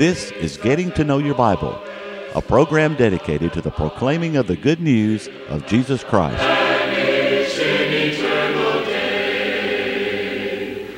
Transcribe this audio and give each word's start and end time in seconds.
This 0.00 0.30
is 0.30 0.56
Getting 0.56 0.90
to 0.92 1.04
Know 1.04 1.18
Your 1.18 1.34
Bible, 1.34 1.78
a 2.34 2.40
program 2.40 2.94
dedicated 2.94 3.52
to 3.52 3.60
the 3.60 3.70
proclaiming 3.70 4.38
of 4.38 4.46
the 4.46 4.56
good 4.56 4.80
news 4.80 5.28
of 5.50 5.66
Jesus 5.66 6.02
Christ. 6.02 6.42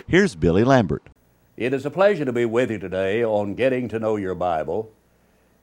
Here's 0.07 0.37
Billy 0.37 0.63
Lambert. 0.63 1.03
It 1.57 1.75
is 1.75 1.85
a 1.85 1.91
pleasure 1.91 2.25
to 2.25 2.33
be 2.33 2.45
with 2.45 2.71
you 2.71 2.79
today 2.79 3.25
on 3.25 3.57
Getting 3.57 3.89
to 3.89 3.99
Know 3.99 4.15
Your 4.15 4.37
Bible. 4.37 4.93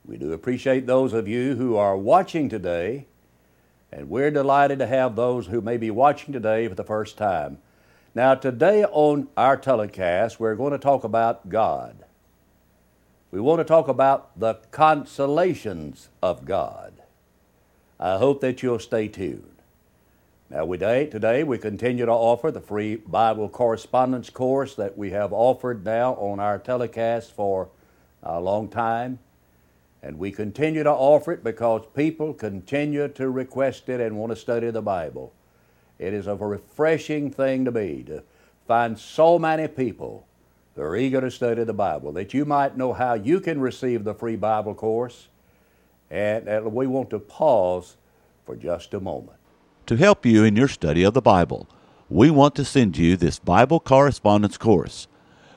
We 0.03 0.17
do 0.17 0.33
appreciate 0.33 0.85
those 0.85 1.13
of 1.13 1.29
you 1.29 1.55
who 1.55 1.77
are 1.77 1.95
watching 1.95 2.49
today, 2.49 3.05
and 3.89 4.09
we're 4.09 4.31
delighted 4.31 4.79
to 4.79 4.87
have 4.87 5.15
those 5.15 5.47
who 5.47 5.61
may 5.61 5.77
be 5.77 5.91
watching 5.91 6.33
today 6.33 6.67
for 6.67 6.75
the 6.75 6.83
first 6.83 7.17
time. 7.17 7.59
Now, 8.13 8.35
today 8.35 8.83
on 8.83 9.29
our 9.37 9.55
telecast, 9.55 10.41
we're 10.41 10.55
going 10.55 10.73
to 10.73 10.77
talk 10.77 11.05
about 11.05 11.47
God. 11.47 12.03
We 13.31 13.39
want 13.39 13.59
to 13.59 13.63
talk 13.63 13.87
about 13.87 14.39
the 14.39 14.55
consolations 14.71 16.09
of 16.21 16.45
God. 16.45 16.93
I 17.99 18.17
hope 18.17 18.41
that 18.41 18.63
you'll 18.63 18.79
stay 18.79 19.07
tuned. 19.07 19.59
Now, 20.49 20.65
we 20.65 20.79
today 20.79 21.43
we 21.43 21.59
continue 21.59 22.07
to 22.07 22.11
offer 22.11 22.49
the 22.49 22.59
free 22.59 22.95
Bible 22.95 23.47
correspondence 23.47 24.31
course 24.31 24.73
that 24.75 24.97
we 24.97 25.11
have 25.11 25.31
offered 25.31 25.85
now 25.85 26.13
on 26.13 26.39
our 26.39 26.57
telecast 26.57 27.31
for 27.33 27.69
a 28.23 28.41
long 28.41 28.67
time. 28.67 29.19
And 30.01 30.17
we 30.17 30.31
continue 30.31 30.81
to 30.81 30.91
offer 30.91 31.33
it 31.33 31.43
because 31.43 31.83
people 31.93 32.33
continue 32.33 33.09
to 33.09 33.29
request 33.29 33.89
it 33.89 33.99
and 33.99 34.17
want 34.17 34.31
to 34.31 34.35
study 34.35 34.71
the 34.71 34.81
Bible. 34.81 35.33
It 35.99 36.15
is 36.15 36.25
a 36.25 36.35
refreshing 36.35 37.29
thing 37.29 37.65
to 37.65 37.71
be 37.71 38.03
to 38.07 38.23
find 38.65 38.97
so 38.97 39.37
many 39.37 39.67
people 39.67 40.25
who 40.75 40.81
are 40.81 40.95
eager 40.95 41.21
to 41.21 41.31
study 41.31 41.63
the 41.63 41.73
Bible 41.73 42.11
that 42.13 42.33
you 42.33 42.45
might 42.45 42.77
know 42.77 42.93
how 42.93 43.13
you 43.13 43.39
can 43.39 43.59
receive 43.59 44.03
the 44.03 44.13
free 44.13 44.35
Bible 44.35 44.73
course. 44.73 45.27
And, 46.09 46.47
and 46.47 46.73
we 46.73 46.87
want 46.87 47.09
to 47.11 47.19
pause 47.19 47.97
for 48.45 48.55
just 48.55 48.93
a 48.93 48.99
moment. 48.99 49.37
To 49.87 49.95
help 49.95 50.25
you 50.25 50.43
in 50.43 50.55
your 50.55 50.67
study 50.67 51.03
of 51.03 51.13
the 51.13 51.21
Bible, 51.21 51.67
we 52.09 52.31
want 52.31 52.55
to 52.55 52.65
send 52.65 52.97
you 52.97 53.15
this 53.15 53.39
Bible 53.39 53.79
correspondence 53.79 54.57
course. 54.57 55.07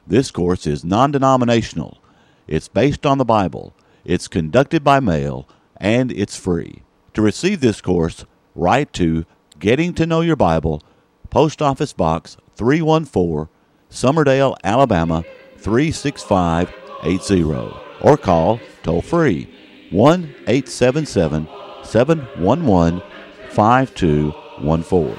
This 0.06 0.30
course 0.30 0.66
is 0.66 0.84
non 0.84 1.12
denominational, 1.12 1.98
it's 2.46 2.68
based 2.68 3.06
on 3.06 3.18
the 3.18 3.24
Bible, 3.24 3.74
it's 4.04 4.28
conducted 4.28 4.82
by 4.82 5.00
mail, 5.00 5.48
and 5.76 6.10
it's 6.12 6.36
free. 6.36 6.82
To 7.14 7.22
receive 7.22 7.60
this 7.60 7.80
course, 7.80 8.24
write 8.54 8.92
to 8.94 9.24
Getting 9.58 9.94
to 9.94 10.06
Know 10.06 10.20
Your 10.20 10.36
Bible, 10.36 10.82
Post 11.30 11.62
Office 11.62 11.92
Box 11.92 12.36
314, 12.56 13.48
Summerdale, 13.92 14.56
Alabama 14.64 15.22
36580, 15.58 17.76
or 18.00 18.16
call 18.16 18.58
toll 18.82 19.02
free 19.02 19.54
1 19.90 20.34
877 20.48 21.46
711 21.84 23.02
5214. 23.50 25.16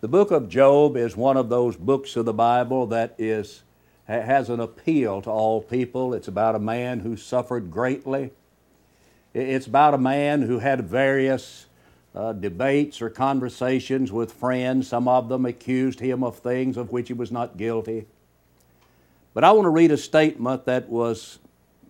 The 0.00 0.08
book 0.08 0.30
of 0.30 0.48
Job 0.48 0.96
is 0.96 1.14
one 1.14 1.36
of 1.36 1.50
those 1.50 1.76
books 1.76 2.16
of 2.16 2.24
the 2.24 2.32
Bible 2.32 2.86
that 2.86 3.14
is 3.18 3.64
has 4.06 4.48
an 4.48 4.58
appeal 4.58 5.20
to 5.22 5.30
all 5.30 5.60
people. 5.60 6.14
It's 6.14 6.28
about 6.28 6.54
a 6.54 6.58
man 6.58 7.00
who 7.00 7.18
suffered 7.18 7.70
greatly. 7.70 8.30
It's 9.34 9.66
about 9.66 9.92
a 9.92 9.98
man 9.98 10.40
who 10.42 10.58
had 10.58 10.88
various 10.88 11.66
uh, 12.14 12.32
debates 12.32 13.00
or 13.00 13.10
conversations 13.10 14.12
with 14.12 14.32
friends. 14.32 14.88
Some 14.88 15.08
of 15.08 15.28
them 15.28 15.46
accused 15.46 16.00
him 16.00 16.22
of 16.22 16.38
things 16.38 16.76
of 16.76 16.92
which 16.92 17.08
he 17.08 17.14
was 17.14 17.32
not 17.32 17.56
guilty. 17.56 18.06
But 19.34 19.44
I 19.44 19.52
want 19.52 19.64
to 19.64 19.70
read 19.70 19.90
a 19.90 19.96
statement 19.96 20.66
that 20.66 20.88
was 20.88 21.38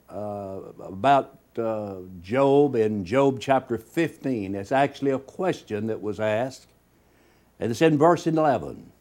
uh, 0.08 0.60
about 0.80 1.38
uh, 1.58 1.96
Job 2.22 2.76
in 2.76 3.04
Job 3.04 3.40
chapter 3.40 3.76
15. 3.78 4.54
It's 4.54 4.72
actually 4.72 5.10
a 5.10 5.18
question 5.18 5.88
that 5.88 6.00
was 6.00 6.20
asked, 6.20 6.68
and 7.58 7.70
it's 7.70 7.82
in 7.82 7.98
verse 7.98 8.26
11. 8.26 8.92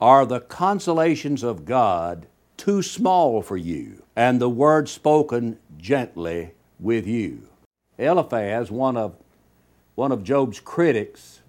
Are 0.00 0.26
the 0.26 0.40
consolations 0.40 1.42
of 1.42 1.64
God 1.64 2.26
too 2.56 2.82
small 2.82 3.40
for 3.40 3.56
you, 3.56 4.02
and 4.14 4.40
the 4.40 4.50
word 4.50 4.88
spoken 4.88 5.58
gently 5.78 6.52
with 6.78 7.06
you? 7.06 7.48
Eliphaz, 7.98 8.70
one 8.70 8.96
of, 8.96 9.16
one 9.94 10.12
of 10.12 10.24
Job's 10.24 10.60
critics, 10.60 11.40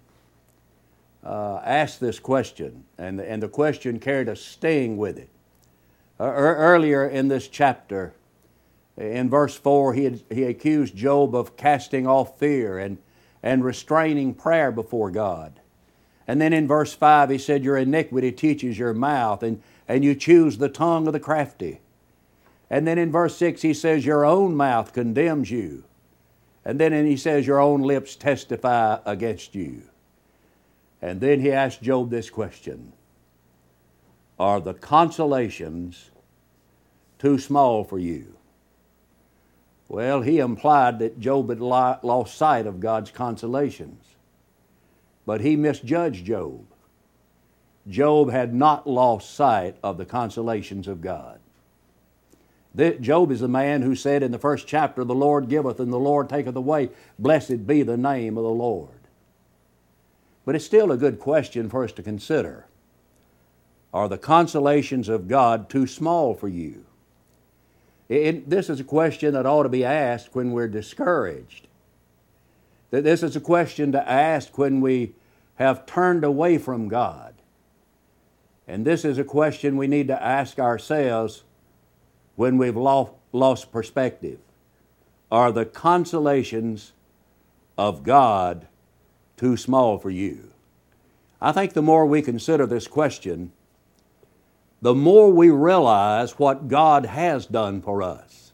uh, 1.24 1.62
asked 1.64 2.00
this 2.00 2.20
question, 2.20 2.84
and, 2.98 3.20
and 3.22 3.42
the 3.42 3.48
question 3.48 4.00
carried 4.00 4.28
a 4.28 4.36
sting 4.36 4.98
with 4.98 5.18
it. 5.18 5.30
Uh, 6.20 6.26
earlier 6.26 7.08
in 7.08 7.28
this 7.28 7.48
chapter, 7.48 8.14
in 8.98 9.30
verse 9.30 9.56
4, 9.56 9.94
he, 9.94 10.04
had, 10.04 10.22
he 10.30 10.44
accused 10.44 10.96
Job 10.96 11.34
of 11.34 11.58
casting 11.58 12.06
off 12.06 12.38
fear 12.38 12.78
and, 12.78 12.98
and 13.42 13.64
restraining 13.64 14.34
prayer 14.34 14.72
before 14.72 15.10
God. 15.10 15.60
And 16.28 16.40
then 16.40 16.54
in 16.54 16.68
verse 16.68 16.94
5, 16.94 17.30
he 17.30 17.38
said, 17.38 17.64
Your 17.64 17.78
iniquity 17.78 18.32
teaches 18.32 18.78
your 18.78 18.94
mouth, 18.94 19.44
and, 19.44 19.62
and 19.88 20.04
you 20.04 20.16
choose 20.16 20.58
the 20.58 20.70
tongue 20.70 21.08
of 21.08 21.14
the 21.14 21.20
crafty. 21.20 21.80
And 22.70 22.88
then 22.88 22.98
in 22.98 23.12
verse 23.12 23.36
6, 23.38 23.62
he 23.62 23.74
says, 23.74 24.06
Your 24.06 24.26
own 24.26 24.56
mouth 24.56 24.94
condemns 24.94 25.52
you. 25.52 25.84
And 26.66 26.80
then 26.80 27.06
he 27.06 27.18
says, 27.18 27.46
Your 27.46 27.60
own 27.60 27.82
lips 27.82 28.16
testify 28.16 29.00
against 29.06 29.56
you. 29.56 29.84
And 31.02 31.20
then 31.20 31.42
he 31.42 31.52
asked 31.52 31.82
Job 31.82 32.10
this 32.10 32.30
question 32.30 32.94
Are 34.40 34.62
the 34.62 34.74
consolations 34.74 36.12
too 37.20 37.38
small 37.38 37.84
for 37.84 38.00
you? 38.00 38.36
Well, 39.90 40.22
he 40.22 40.40
implied 40.40 41.00
that 41.00 41.20
Job 41.20 41.50
had 41.50 41.60
lost 41.60 42.38
sight 42.38 42.66
of 42.66 42.80
God's 42.80 43.12
consolations. 43.12 44.04
But 45.26 45.42
he 45.42 45.56
misjudged 45.56 46.26
Job. 46.26 46.66
Job 47.88 48.32
had 48.32 48.54
not 48.54 48.88
lost 48.88 49.36
sight 49.36 49.76
of 49.84 49.98
the 49.98 50.06
consolations 50.06 50.88
of 50.88 51.02
God. 51.02 51.40
Job 52.76 53.32
is 53.32 53.40
the 53.40 53.48
man 53.48 53.84
who 53.84 53.96
said 53.96 54.24
in 54.24 54.32
the 54.32 54.40
first 54.40 54.68
chapter, 54.68 55.04
The 55.04 55.14
Lord 55.14 55.48
giveth 55.48 55.80
and 55.80 55.94
the 55.94 56.00
Lord 56.00 56.28
taketh 56.28 56.56
away. 56.56 56.90
Blessed 57.20 57.68
be 57.68 57.84
the 57.84 57.98
name 57.98 58.38
of 58.38 58.44
the 58.44 58.50
Lord. 58.50 58.90
But 60.46 60.56
it's 60.56 60.66
still 60.66 60.92
a 60.92 60.98
good 60.98 61.20
question 61.20 61.70
for 61.70 61.84
us 61.84 61.92
to 61.94 62.04
consider. 62.04 62.66
Are 63.94 64.10
the 64.10 64.18
consolations 64.18 65.08
of 65.08 65.28
God 65.28 65.70
too 65.70 65.86
small 65.86 66.34
for 66.34 66.48
you? 66.48 66.86
It, 68.10 68.50
this 68.50 68.70
is 68.70 68.80
a 68.80 68.84
question 68.84 69.34
that 69.34 69.46
ought 69.46 69.64
to 69.64 69.70
be 69.70 69.86
asked 69.86 70.36
when 70.36 70.52
we're 70.52 70.68
discouraged. 70.68 71.68
That 72.90 73.04
this 73.04 73.24
is 73.24 73.36
a 73.36 73.42
question 73.42 73.92
to 73.92 74.10
ask 74.10 74.58
when 74.58 74.82
we 74.82 75.14
have 75.56 75.86
turned 75.86 76.24
away 76.24 76.58
from 76.58 76.88
God. 76.88 77.36
And 78.68 78.86
this 78.86 79.06
is 79.06 79.18
a 79.18 79.24
question 79.24 79.78
we 79.78 79.88
need 79.88 80.08
to 80.08 80.22
ask 80.22 80.60
ourselves 80.60 81.44
when 82.36 82.58
we've 82.58 82.78
lost, 82.78 83.72
perspective. 83.72 84.40
Are 85.32 85.52
the 85.52 85.66
consolations 85.66 86.94
of 87.78 88.04
God 88.04 88.68
too 89.38 89.58
small 89.58 89.98
for 89.98 90.10
you? 90.10 90.52
I 91.42 91.52
think 91.52 91.74
the 91.74 91.82
more 91.82 92.06
we 92.06 92.22
consider 92.22 92.66
this 92.66 92.88
question, 92.88 93.52
the 94.82 94.94
more 94.94 95.32
we 95.32 95.50
realize 95.50 96.38
what 96.38 96.68
God 96.68 97.06
has 97.06 97.46
done 97.46 97.82
for 97.82 98.04
us. 98.04 98.52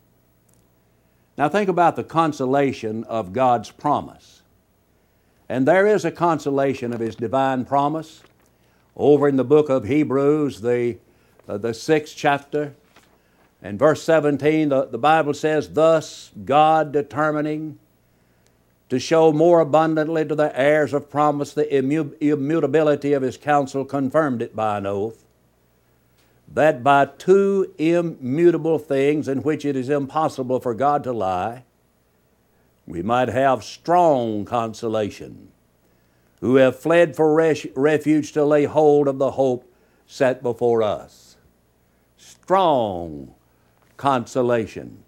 Now, 1.38 1.50
think 1.50 1.70
about 1.70 1.96
the 1.96 2.04
consolation 2.04 3.04
of 3.06 3.34
God's 3.34 3.72
promise. 3.72 4.42
And 5.48 5.68
there 5.68 5.88
is 5.88 6.06
a 6.06 6.12
consolation 6.12 6.94
of 6.94 7.00
His 7.00 7.16
divine 7.16 7.66
promise. 7.66 8.22
Over 8.96 9.28
in 9.28 9.38
the 9.38 9.44
book 9.44 9.70
of 9.70 9.86
Hebrews, 9.86 10.62
the, 10.62 10.98
uh, 11.48 11.58
the 11.58 11.74
sixth 11.74 12.16
chapter, 12.16 12.76
and 13.62 13.78
verse 13.78 14.04
17, 14.04 14.70
the, 14.70 14.86
the 14.86 14.98
Bible 14.98 15.34
says, 15.34 15.74
Thus 15.74 16.32
God 16.46 16.92
determining 16.92 17.80
to 18.90 19.00
show 19.00 19.32
more 19.32 19.60
abundantly 19.60 20.26
to 20.26 20.36
the 20.36 20.58
heirs 20.60 20.94
of 20.94 21.10
promise 21.10 21.54
the 21.54 21.76
immutability 21.76 23.14
of 23.14 23.22
His 23.22 23.38
counsel, 23.38 23.86
confirmed 23.86 24.42
it 24.42 24.56
by 24.56 24.78
an 24.78 24.86
oath 24.86 25.26
that 26.54 26.84
by 26.84 27.06
two 27.06 27.74
immutable 27.78 28.80
things 28.80 29.28
in 29.28 29.44
which 29.44 29.66
it 29.66 29.76
is 29.76 29.90
impossible 29.90 30.60
for 30.60 30.74
God 30.74 31.04
to 31.04 31.14
lie, 31.14 31.64
we 32.88 33.04
might 33.04 33.30
have 33.30 33.64
strong 33.64 34.46
consolation, 34.46 35.50
who 36.42 36.56
have 36.56 36.80
fled 36.80 37.16
for 37.16 37.36
refuge 37.76 38.32
to 38.32 38.44
lay 38.44 38.66
hold 38.66 39.08
of 39.08 39.20
the 39.20 39.32
hope 39.32 39.72
set 40.08 40.42
before 40.42 40.82
us. 40.82 41.36
Strong 42.18 43.36
consolation. 44.00 45.04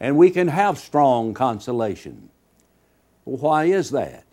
And 0.00 0.16
we 0.16 0.30
can 0.30 0.48
have 0.48 0.78
strong 0.78 1.34
consolation. 1.34 2.30
Why 3.24 3.64
is 3.66 3.90
that? 3.90 4.24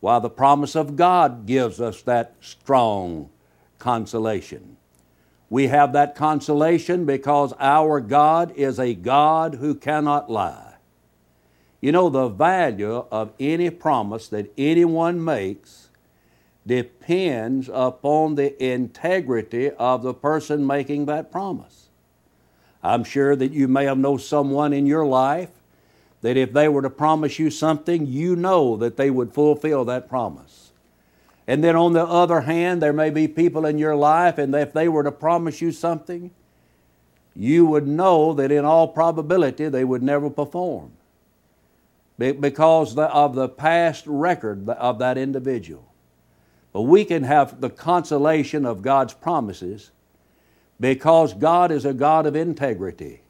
Why, 0.00 0.18
the 0.18 0.30
promise 0.30 0.76
of 0.76 0.94
God 0.94 1.46
gives 1.46 1.80
us 1.80 2.02
that 2.02 2.34
strong 2.40 3.30
consolation. 3.78 4.76
We 5.48 5.68
have 5.68 5.94
that 5.94 6.14
consolation 6.14 7.06
because 7.06 7.54
our 7.58 7.98
God 7.98 8.52
is 8.54 8.78
a 8.78 8.94
God 8.94 9.54
who 9.54 9.74
cannot 9.74 10.30
lie. 10.30 10.74
You 11.80 11.92
know, 11.92 12.10
the 12.10 12.28
value 12.28 13.06
of 13.10 13.32
any 13.40 13.70
promise 13.70 14.28
that 14.28 14.52
anyone 14.58 15.24
makes 15.24 15.88
depends 16.66 17.70
upon 17.72 18.34
the 18.34 18.62
integrity 18.62 19.70
of 19.70 20.02
the 20.02 20.14
person 20.14 20.66
making 20.66 21.06
that 21.06 21.32
promise. 21.32 21.89
I'm 22.82 23.04
sure 23.04 23.36
that 23.36 23.52
you 23.52 23.68
may 23.68 23.84
have 23.84 23.98
known 23.98 24.18
someone 24.18 24.72
in 24.72 24.86
your 24.86 25.06
life 25.06 25.50
that 26.22 26.36
if 26.36 26.52
they 26.52 26.68
were 26.68 26.82
to 26.82 26.90
promise 26.90 27.38
you 27.38 27.50
something, 27.50 28.06
you 28.06 28.36
know 28.36 28.76
that 28.76 28.96
they 28.96 29.10
would 29.10 29.32
fulfill 29.32 29.84
that 29.86 30.08
promise. 30.08 30.70
And 31.46 31.64
then 31.64 31.76
on 31.76 31.94
the 31.94 32.04
other 32.04 32.42
hand, 32.42 32.82
there 32.82 32.92
may 32.92 33.10
be 33.10 33.26
people 33.26 33.66
in 33.66 33.78
your 33.78 33.96
life, 33.96 34.38
and 34.38 34.54
if 34.54 34.72
they 34.72 34.88
were 34.88 35.02
to 35.02 35.12
promise 35.12 35.60
you 35.60 35.72
something, 35.72 36.30
you 37.34 37.66
would 37.66 37.86
know 37.86 38.34
that 38.34 38.52
in 38.52 38.64
all 38.64 38.88
probability 38.88 39.68
they 39.68 39.84
would 39.84 40.02
never 40.02 40.28
perform 40.28 40.92
because 42.18 42.96
of 42.96 43.34
the 43.34 43.48
past 43.48 44.04
record 44.06 44.68
of 44.68 44.98
that 44.98 45.16
individual. 45.16 45.90
But 46.72 46.82
we 46.82 47.04
can 47.04 47.24
have 47.24 47.60
the 47.60 47.70
consolation 47.70 48.66
of 48.66 48.82
God's 48.82 49.14
promises 49.14 49.90
because 50.80 51.34
God 51.34 51.70
is 51.70 51.84
a 51.84 51.92
God 51.92 52.26
of 52.26 52.34
integrity 52.34 53.20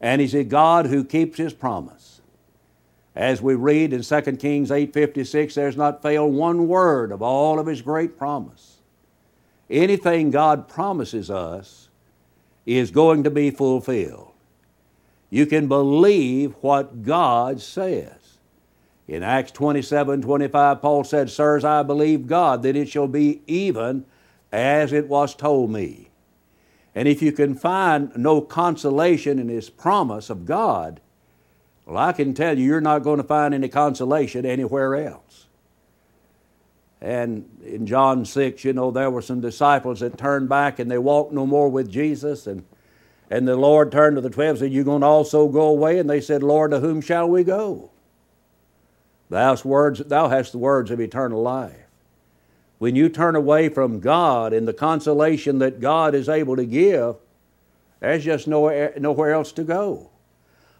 and 0.00 0.20
He's 0.20 0.34
a 0.34 0.44
God 0.44 0.86
who 0.86 1.04
keeps 1.04 1.38
His 1.38 1.52
promise. 1.52 2.22
As 3.14 3.40
we 3.40 3.54
read 3.54 3.92
in 3.92 4.02
2 4.02 4.38
Kings 4.38 4.70
8:56, 4.70 5.54
there's 5.54 5.76
not 5.76 6.02
failed 6.02 6.34
one 6.34 6.66
word 6.66 7.12
of 7.12 7.22
all 7.22 7.60
of 7.60 7.66
His 7.66 7.82
great 7.82 8.18
promise. 8.18 8.78
Anything 9.70 10.30
God 10.30 10.68
promises 10.68 11.30
us 11.30 11.88
is 12.66 12.90
going 12.90 13.22
to 13.24 13.30
be 13.30 13.50
fulfilled. 13.50 14.32
You 15.30 15.46
can 15.46 15.68
believe 15.68 16.54
what 16.60 17.02
God 17.02 17.60
says. 17.60 18.38
In 19.06 19.22
Acts 19.22 19.52
27 19.52 20.22
25, 20.22 20.80
Paul 20.80 21.04
said, 21.04 21.30
Sirs, 21.30 21.64
I 21.64 21.82
believe 21.82 22.26
God 22.26 22.62
that 22.62 22.76
it 22.76 22.88
shall 22.88 23.08
be 23.08 23.42
even 23.46 24.06
as 24.50 24.92
it 24.92 25.08
was 25.08 25.34
told 25.34 25.70
me. 25.70 26.08
And 26.94 27.08
if 27.08 27.20
you 27.22 27.32
can 27.32 27.54
find 27.54 28.12
no 28.16 28.40
consolation 28.40 29.38
in 29.38 29.48
His 29.48 29.68
promise 29.68 30.30
of 30.30 30.46
God, 30.46 31.00
well, 31.86 31.98
I 31.98 32.12
can 32.12 32.34
tell 32.34 32.58
you, 32.58 32.64
you're 32.64 32.80
not 32.80 33.02
going 33.02 33.18
to 33.18 33.24
find 33.24 33.52
any 33.52 33.68
consolation 33.68 34.46
anywhere 34.46 34.94
else. 34.94 35.46
And 37.00 37.46
in 37.62 37.86
John 37.86 38.24
6, 38.24 38.64
you 38.64 38.72
know, 38.72 38.90
there 38.90 39.10
were 39.10 39.20
some 39.20 39.40
disciples 39.40 40.00
that 40.00 40.16
turned 40.16 40.48
back 40.48 40.78
and 40.78 40.90
they 40.90 40.96
walked 40.96 41.32
no 41.34 41.44
more 41.44 41.68
with 41.68 41.90
Jesus. 41.90 42.46
And, 42.46 42.64
and 43.28 43.46
the 43.46 43.56
Lord 43.56 43.92
turned 43.92 44.16
to 44.16 44.22
the 44.22 44.30
twelve 44.30 44.50
and 44.50 44.58
said, 44.60 44.72
You're 44.72 44.84
going 44.84 45.02
to 45.02 45.06
also 45.06 45.48
go 45.48 45.68
away? 45.68 45.98
And 45.98 46.08
they 46.08 46.22
said, 46.22 46.42
Lord, 46.42 46.70
to 46.70 46.80
whom 46.80 47.02
shall 47.02 47.28
we 47.28 47.44
go? 47.44 47.90
Thou 49.28 49.50
hast, 49.50 49.66
words, 49.66 49.98
thou 50.00 50.28
hast 50.28 50.52
the 50.52 50.58
words 50.58 50.90
of 50.90 51.00
eternal 51.00 51.42
life. 51.42 51.83
When 52.84 52.96
you 52.96 53.08
turn 53.08 53.34
away 53.34 53.70
from 53.70 53.98
God 53.98 54.52
and 54.52 54.68
the 54.68 54.74
consolation 54.74 55.58
that 55.60 55.80
God 55.80 56.14
is 56.14 56.28
able 56.28 56.54
to 56.56 56.66
give, 56.66 57.16
there's 58.00 58.22
just 58.22 58.46
nowhere, 58.46 58.92
nowhere 58.98 59.32
else 59.32 59.52
to 59.52 59.64
go. 59.64 60.10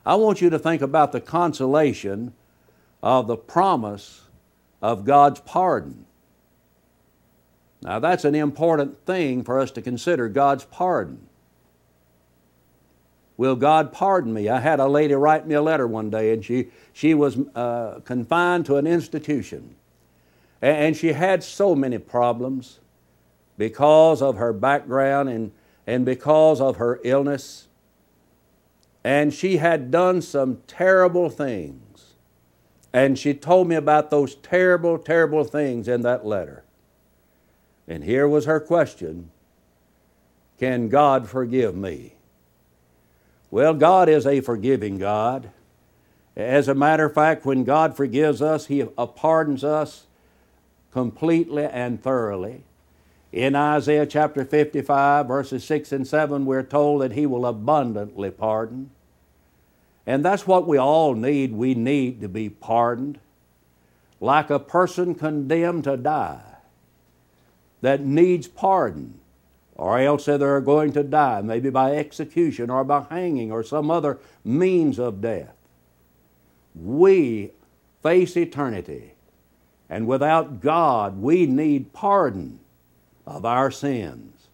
I 0.05 0.17
want 0.17 0.43
you 0.43 0.51
to 0.51 0.59
think 0.59 0.83
about 0.83 1.13
the 1.13 1.21
consolation 1.23 2.35
of 3.03 3.27
the 3.27 3.39
promise 3.39 4.21
of 4.83 5.07
God's 5.07 5.41
pardon. 5.41 6.05
Now, 7.81 8.01
that's 8.01 8.27
an 8.27 8.35
important 8.35 9.07
thing 9.07 9.43
for 9.43 9.59
us 9.59 9.71
to 9.71 9.81
consider 9.81 10.29
God's 10.29 10.67
pardon. 10.67 11.27
Will 13.39 13.57
God 13.57 13.95
pardon 13.95 14.35
me? 14.35 14.51
I 14.51 14.61
had 14.61 14.79
a 14.79 14.89
lady 14.89 15.15
write 15.15 15.47
me 15.47 15.55
a 15.55 15.63
letter 15.63 15.87
one 15.87 16.11
day, 16.11 16.35
and 16.35 16.45
she, 16.45 16.67
she 16.93 17.15
was 17.15 17.39
uh, 17.55 18.01
confined 18.05 18.67
to 18.67 18.77
an 18.77 18.87
institution. 18.87 19.77
And 20.65 20.97
she 20.97 21.13
had 21.13 21.45
so 21.45 21.75
many 21.75 21.99
problems 21.99 22.81
because 23.59 24.23
of 24.23 24.39
her 24.39 24.55
background 24.55 25.29
and, 25.29 25.53
and 25.87 26.07
because 26.07 26.59
of 26.59 26.77
her 26.77 27.01
illness. 27.05 27.69
And 29.05 29.35
she 29.35 29.59
had 29.59 29.91
done 29.91 30.23
some 30.23 30.63
terrible 30.67 31.29
things. 31.29 32.15
And 32.95 33.19
she 33.19 33.35
told 33.35 33.69
me 33.69 33.75
about 33.75 34.11
those 34.11 34.37
terrible, 34.37 34.97
terrible 34.97 35.45
things 35.45 35.87
in 35.87 36.01
that 36.01 36.25
letter. 36.25 36.65
And 37.87 38.03
here 38.03 38.27
was 38.27 38.47
her 38.47 38.59
question 38.59 39.31
Can 40.59 40.89
God 40.89 41.29
forgive 41.29 41.77
me? 41.77 42.15
Well, 43.51 43.75
God 43.75 44.09
is 44.09 44.27
a 44.27 44.41
forgiving 44.41 44.97
God. 44.97 45.51
As 46.35 46.69
a 46.69 46.75
matter 46.75 47.05
of 47.05 47.13
fact, 47.13 47.45
when 47.45 47.65
God 47.65 47.95
forgives 47.95 48.41
us, 48.41 48.65
He 48.65 48.83
pardons 48.83 49.63
us 49.63 50.07
completely 50.95 51.65
and 51.65 52.01
thoroughly. 52.01 52.63
In 53.33 53.57
Isaiah 53.57 54.07
chapter 54.07 54.45
55, 54.45 55.27
verses 55.27 55.65
6 55.65 55.91
and 55.91 56.07
7, 56.07 56.47
we're 56.47 56.63
told 56.63 57.03
that 57.03 57.13
He 57.13 57.27
will 57.27 57.45
abundantly 57.45 58.31
pardon. 58.31 58.91
And 60.07 60.25
that's 60.25 60.47
what 60.47 60.69
we 60.69 60.79
all 60.79 61.15
need. 61.15 61.53
We 61.53 61.75
need 61.75 62.21
to 62.21 62.29
be 62.29 62.49
pardoned. 62.49 63.19
Like 64.21 64.51
a 64.51 64.61
person 64.61 65.17
condemned 65.17 65.83
to 65.85 65.97
die 65.97 66.59
that 67.81 68.01
needs 68.01 68.47
pardon, 68.47 69.19
or 69.75 69.99
else 69.99 70.27
they're 70.27 70.61
going 70.61 70.93
to 70.93 71.03
die, 71.03 71.43
maybe 71.43 71.71
by 71.71 71.97
execution 71.97 72.71
or 72.71 72.85
by 72.85 73.05
hanging 73.11 73.51
or 73.51 73.65
some 73.65 73.91
other 73.91 74.21
means 74.45 75.01
of 75.01 75.21
death. 75.21 75.57
We 76.73 77.51
face 78.01 78.37
eternity 78.37 79.14
and 79.89 80.07
without 80.07 80.61
God, 80.61 81.21
we 81.21 81.47
need 81.47 81.93
pardon 81.93 82.59
of 83.27 83.45
our 83.45 83.71
sins. 83.71 84.49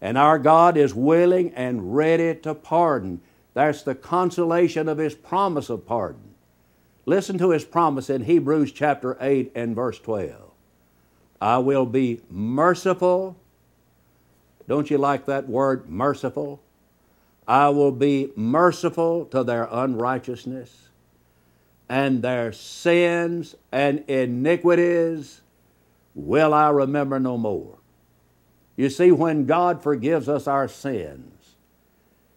And 0.00 0.16
our 0.16 0.38
God 0.38 0.76
is 0.76 0.94
willing 0.94 1.52
and 1.54 1.94
ready 1.94 2.34
to 2.40 2.54
pardon. 2.54 3.20
That's 3.54 3.82
the 3.82 3.94
consolation 3.94 4.88
of 4.88 4.98
His 4.98 5.14
promise 5.14 5.68
of 5.68 5.86
pardon. 5.86 6.34
Listen 7.06 7.38
to 7.38 7.50
His 7.50 7.64
promise 7.64 8.08
in 8.08 8.24
Hebrews 8.24 8.72
chapter 8.72 9.16
8 9.20 9.52
and 9.54 9.74
verse 9.74 9.98
12. 9.98 10.32
I 11.40 11.58
will 11.58 11.86
be 11.86 12.20
merciful. 12.30 13.36
Don't 14.68 14.90
you 14.90 14.98
like 14.98 15.26
that 15.26 15.48
word, 15.48 15.88
merciful? 15.88 16.60
I 17.46 17.70
will 17.70 17.92
be 17.92 18.30
merciful 18.36 19.24
to 19.26 19.42
their 19.42 19.68
unrighteousness 19.70 20.87
and 21.88 22.22
their 22.22 22.52
sins 22.52 23.54
and 23.72 24.04
iniquities 24.08 25.40
will 26.14 26.52
I 26.52 26.68
remember 26.70 27.18
no 27.18 27.38
more. 27.38 27.78
You 28.76 28.90
see, 28.90 29.10
when 29.10 29.46
God 29.46 29.82
forgives 29.82 30.28
us 30.28 30.46
our 30.46 30.68
sins, 30.68 31.54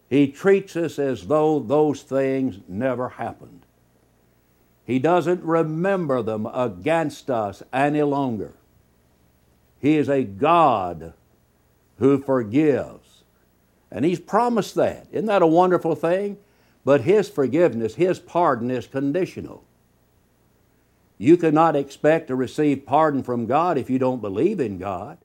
He 0.10 0.32
treats 0.32 0.76
us 0.76 0.98
as 0.98 1.28
though 1.28 1.60
those 1.60 2.02
things 2.02 2.60
never 2.68 3.10
happened. 3.10 3.66
He 4.86 5.00
doesn't 5.00 5.44
remember 5.44 6.22
them 6.22 6.46
against 6.48 7.30
us 7.30 7.62
any 7.72 8.02
longer. 8.02 8.54
He 9.80 9.98
is 9.98 10.10
a 10.10 10.24
God 10.24 11.14
who 11.98 12.20
forgives. 12.20 13.24
And 13.92 14.06
He's 14.06 14.20
promised 14.20 14.76
that. 14.76 15.08
Isn't 15.12 15.28
that 15.28 15.42
a 15.42 15.48
wonderful 15.48 15.96
thing? 15.96 16.38
But 16.84 17.02
His 17.02 17.30
forgiveness, 17.30 17.96
His 17.96 18.20
pardon 18.20 18.72
is 18.72 18.88
conditional. 18.88 19.64
You 21.18 21.38
cannot 21.38 21.76
expect 21.76 22.28
to 22.28 22.36
receive 22.36 22.86
pardon 22.86 23.22
from 23.22 23.46
God 23.46 23.78
if 23.78 23.90
you 23.90 24.00
don't 24.00 24.22
believe 24.22 24.60
in 24.60 24.80
God. 24.80 25.20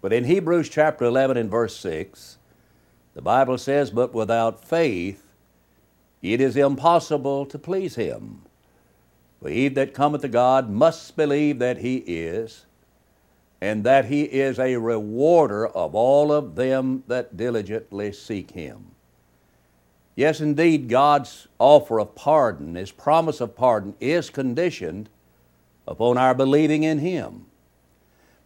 But 0.00 0.12
in 0.12 0.24
Hebrews 0.24 0.68
chapter 0.68 1.04
11 1.04 1.36
and 1.36 1.50
verse 1.50 1.76
6, 1.76 2.38
the 3.14 3.22
Bible 3.22 3.58
says, 3.58 3.90
But 3.90 4.14
without 4.14 4.64
faith 4.64 5.26
it 6.22 6.40
is 6.40 6.56
impossible 6.56 7.46
to 7.46 7.58
please 7.58 7.94
Him. 7.94 8.42
For 9.42 9.48
he 9.48 9.68
that 9.68 9.94
cometh 9.94 10.22
to 10.22 10.28
God 10.28 10.70
must 10.70 11.16
believe 11.16 11.58
that 11.58 11.78
He 11.78 11.96
is, 12.06 12.66
and 13.60 13.84
that 13.84 14.06
He 14.06 14.22
is 14.22 14.58
a 14.58 14.76
rewarder 14.76 15.66
of 15.66 15.94
all 15.94 16.30
of 16.30 16.56
them 16.56 17.04
that 17.06 17.36
diligently 17.36 18.12
seek 18.12 18.50
Him. 18.50 18.89
Yes, 20.20 20.42
indeed, 20.42 20.90
God's 20.90 21.48
offer 21.58 21.98
of 21.98 22.14
pardon, 22.14 22.74
His 22.74 22.92
promise 22.92 23.40
of 23.40 23.56
pardon, 23.56 23.94
is 24.00 24.28
conditioned 24.28 25.08
upon 25.88 26.18
our 26.18 26.34
believing 26.34 26.82
in 26.82 26.98
Him. 26.98 27.46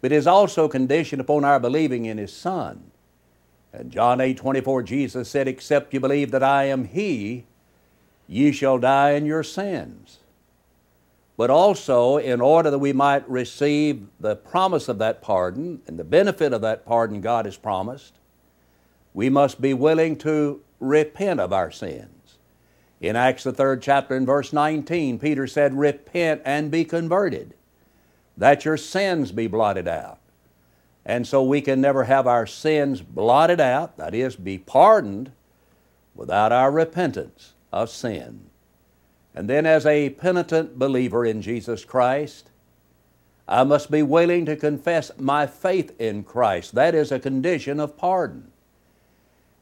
But 0.00 0.12
it 0.12 0.14
is 0.14 0.28
also 0.28 0.68
conditioned 0.68 1.20
upon 1.20 1.44
our 1.44 1.58
believing 1.58 2.04
in 2.04 2.16
His 2.16 2.32
Son. 2.32 2.92
In 3.76 3.90
John 3.90 4.20
8 4.20 4.36
24, 4.36 4.84
Jesus 4.84 5.28
said, 5.28 5.48
Except 5.48 5.92
you 5.92 5.98
believe 5.98 6.30
that 6.30 6.44
I 6.44 6.66
am 6.66 6.84
He, 6.84 7.44
ye 8.28 8.52
shall 8.52 8.78
die 8.78 9.10
in 9.10 9.26
your 9.26 9.42
sins. 9.42 10.20
But 11.36 11.50
also, 11.50 12.18
in 12.18 12.40
order 12.40 12.70
that 12.70 12.78
we 12.78 12.92
might 12.92 13.28
receive 13.28 14.06
the 14.20 14.36
promise 14.36 14.88
of 14.88 14.98
that 14.98 15.22
pardon 15.22 15.82
and 15.88 15.98
the 15.98 16.04
benefit 16.04 16.52
of 16.52 16.60
that 16.60 16.86
pardon 16.86 17.20
God 17.20 17.46
has 17.46 17.56
promised, 17.56 18.14
we 19.12 19.28
must 19.28 19.60
be 19.60 19.74
willing 19.74 20.14
to 20.18 20.60
repent 20.80 21.40
of 21.40 21.52
our 21.52 21.70
sins. 21.70 22.38
In 23.00 23.16
Acts, 23.16 23.44
the 23.44 23.52
third 23.52 23.82
chapter, 23.82 24.16
in 24.16 24.24
verse 24.24 24.52
19, 24.52 25.18
Peter 25.18 25.46
said, 25.46 25.74
Repent 25.74 26.40
and 26.44 26.70
be 26.70 26.84
converted, 26.84 27.54
that 28.36 28.64
your 28.64 28.76
sins 28.76 29.30
be 29.32 29.46
blotted 29.46 29.86
out. 29.86 30.18
And 31.04 31.26
so 31.26 31.42
we 31.42 31.60
can 31.60 31.80
never 31.80 32.04
have 32.04 32.26
our 32.26 32.46
sins 32.46 33.02
blotted 33.02 33.60
out, 33.60 33.98
that 33.98 34.14
is, 34.14 34.36
be 34.36 34.56
pardoned, 34.56 35.32
without 36.14 36.50
our 36.50 36.70
repentance 36.70 37.52
of 37.72 37.90
sin. 37.90 38.46
And 39.34 39.50
then, 39.50 39.66
as 39.66 39.84
a 39.84 40.10
penitent 40.10 40.78
believer 40.78 41.26
in 41.26 41.42
Jesus 41.42 41.84
Christ, 41.84 42.50
I 43.46 43.64
must 43.64 43.90
be 43.90 44.02
willing 44.02 44.46
to 44.46 44.56
confess 44.56 45.10
my 45.18 45.46
faith 45.46 45.92
in 46.00 46.22
Christ. 46.22 46.74
That 46.74 46.94
is 46.94 47.12
a 47.12 47.18
condition 47.18 47.80
of 47.80 47.96
pardon. 47.96 48.52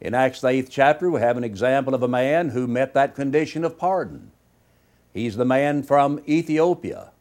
In 0.03 0.15
Acts, 0.15 0.41
the 0.41 0.49
eighth 0.49 0.69
chapter, 0.69 1.09
we 1.09 1.21
have 1.21 1.37
an 1.37 1.45
example 1.45 1.95
of 1.95 2.03
a 2.03 2.09
man 2.09 2.49
who 2.49 2.67
met 2.67 2.93
that 2.95 3.15
condition 3.15 3.65
of 3.65 3.79
pardon. 3.79 4.33
He's 5.15 5.37
the 5.37 5.45
man 5.45 5.85
from 5.85 6.21
Ethiopia. 6.29 7.13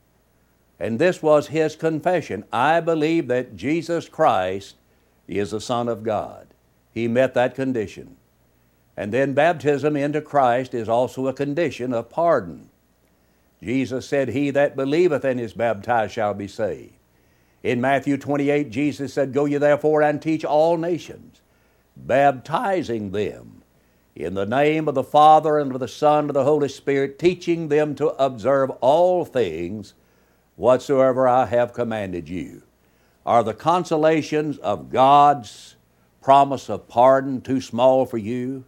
And 0.79 0.97
this 0.97 1.21
was 1.21 1.47
his 1.47 1.75
confession 1.75 2.43
I 2.51 2.79
believe 2.79 3.27
that 3.27 3.55
Jesus 3.55 4.09
Christ 4.09 4.77
is 5.27 5.51
the 5.51 5.61
Son 5.61 5.87
of 5.87 6.01
God. 6.01 6.47
He 6.91 7.07
met 7.07 7.35
that 7.35 7.53
condition. 7.53 8.17
And 8.97 9.13
then 9.13 9.35
baptism 9.35 9.95
into 9.95 10.19
Christ 10.19 10.73
is 10.73 10.89
also 10.89 11.27
a 11.27 11.33
condition 11.33 11.93
of 11.93 12.09
pardon. 12.09 12.71
Jesus 13.61 14.07
said, 14.07 14.29
He 14.29 14.49
that 14.49 14.75
believeth 14.75 15.23
and 15.23 15.39
is 15.39 15.53
baptized 15.53 16.13
shall 16.13 16.33
be 16.33 16.47
saved. 16.47 16.95
In 17.61 17.79
Matthew 17.79 18.17
28, 18.17 18.71
Jesus 18.71 19.13
said, 19.13 19.33
Go 19.33 19.45
ye 19.45 19.57
therefore 19.57 20.01
and 20.01 20.19
teach 20.19 20.43
all 20.43 20.77
nations, 20.77 21.40
baptizing 21.95 23.11
them 23.11 23.63
in 24.15 24.33
the 24.33 24.45
name 24.45 24.87
of 24.87 24.95
the 24.95 25.03
Father 25.03 25.57
and 25.57 25.73
of 25.73 25.79
the 25.79 25.87
Son 25.87 26.19
and 26.19 26.29
of 26.29 26.33
the 26.33 26.43
Holy 26.43 26.67
Spirit, 26.67 27.17
teaching 27.17 27.67
them 27.69 27.95
to 27.95 28.07
observe 28.23 28.69
all 28.81 29.25
things 29.25 29.93
whatsoever 30.55 31.27
I 31.27 31.45
have 31.45 31.73
commanded 31.73 32.29
you. 32.29 32.63
Are 33.25 33.43
the 33.43 33.53
consolations 33.53 34.57
of 34.57 34.89
God's 34.89 35.75
promise 36.21 36.69
of 36.69 36.87
pardon 36.87 37.41
too 37.41 37.61
small 37.61 38.05
for 38.05 38.17
you? 38.17 38.65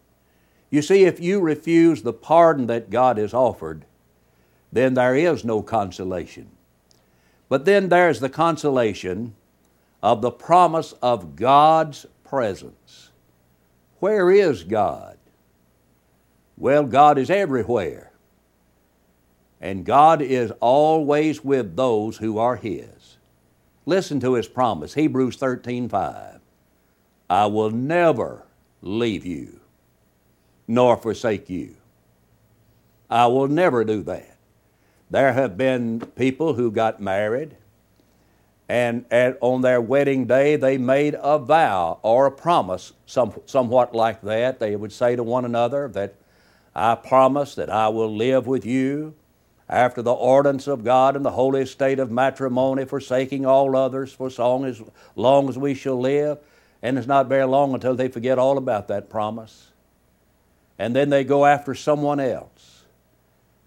You 0.70 0.82
see, 0.82 1.04
if 1.04 1.20
you 1.20 1.40
refuse 1.40 2.02
the 2.02 2.14
pardon 2.14 2.68
that 2.68 2.90
God 2.90 3.18
has 3.18 3.34
offered, 3.34 3.86
then 4.72 4.96
there 4.96 5.16
is 5.16 5.46
no 5.46 5.62
consolation. 5.62 6.50
But 7.48 7.66
then 7.66 7.90
there's 7.90 8.20
the 8.20 8.30
consolation 8.30 9.36
of 10.02 10.22
the 10.22 10.32
promise 10.32 10.94
of 11.02 11.36
God's 11.36 12.08
presence. 12.24 13.12
Where 14.04 14.30
is 14.30 14.66
God? 14.66 15.18
Well, 16.58 16.84
God 16.84 17.18
is 17.18 17.30
everywhere. 17.30 18.12
And 19.62 19.86
God 19.86 20.22
is 20.22 20.52
always 20.60 21.42
with 21.42 21.78
those 21.78 22.18
who 22.18 22.38
are 22.38 22.58
His. 22.58 23.18
Listen 23.86 24.20
to 24.20 24.34
His 24.34 24.50
promise, 24.50 24.94
Hebrews 24.94 25.38
13 25.38 25.88
5. 25.88 26.42
I 27.30 27.46
will 27.46 27.72
never 27.72 28.46
leave 28.82 29.26
you 29.26 29.62
nor 30.68 30.98
forsake 30.98 31.50
you. 31.50 31.78
I 33.10 33.28
will 33.28 33.48
never 33.48 33.86
do 33.86 34.04
that. 34.04 34.36
There 35.10 35.32
have 35.32 35.56
been 35.56 36.02
people 36.18 36.56
who 36.56 36.72
got 36.72 37.02
married, 37.02 37.56
and 38.74 39.38
on 39.42 39.62
their 39.62 39.80
wedding 39.80 40.26
day, 40.26 40.56
they 40.56 40.78
made 40.78 41.16
a 41.22 41.38
vow 41.38 42.00
or 42.02 42.26
a 42.26 42.32
promise, 42.32 42.94
some, 43.06 43.34
somewhat 43.46 43.94
like 43.94 44.22
that. 44.22 44.60
They 44.60 44.76
would 44.76 44.92
say 44.92 45.16
to 45.16 45.24
one 45.24 45.46
another 45.46 45.88
that 45.90 46.16
I 46.76 46.96
promise 46.96 47.56
that 47.56 47.70
I 47.70 47.90
will 47.90 48.16
live 48.16 48.48
with 48.48 48.66
you 48.66 49.14
after 49.70 50.02
the 50.02 50.14
ordinance 50.14 50.68
of 50.68 50.84
God 50.84 51.16
in 51.16 51.24
the 51.24 51.32
holy 51.32 51.66
state 51.66 52.00
of 52.00 52.10
matrimony, 52.12 52.86
forsaking 52.86 53.46
all 53.46 53.76
others 53.78 54.12
for 54.12 54.30
so 54.30 54.50
long 54.50 54.66
as, 54.66 54.82
long 55.16 55.50
as 55.50 55.58
we 55.58 55.76
shall 55.76 56.00
live. 56.00 56.40
And 56.82 56.98
it's 56.98 57.08
not 57.08 57.28
very 57.28 57.46
long 57.46 57.74
until 57.74 57.96
they 57.96 58.08
forget 58.08 58.40
all 58.40 58.58
about 58.58 58.88
that 58.88 59.10
promise 59.10 59.68
and 60.80 60.96
then 60.96 61.10
they 61.10 61.24
go 61.24 61.46
after 61.46 61.76
someone 61.76 62.20
else. 62.20 62.84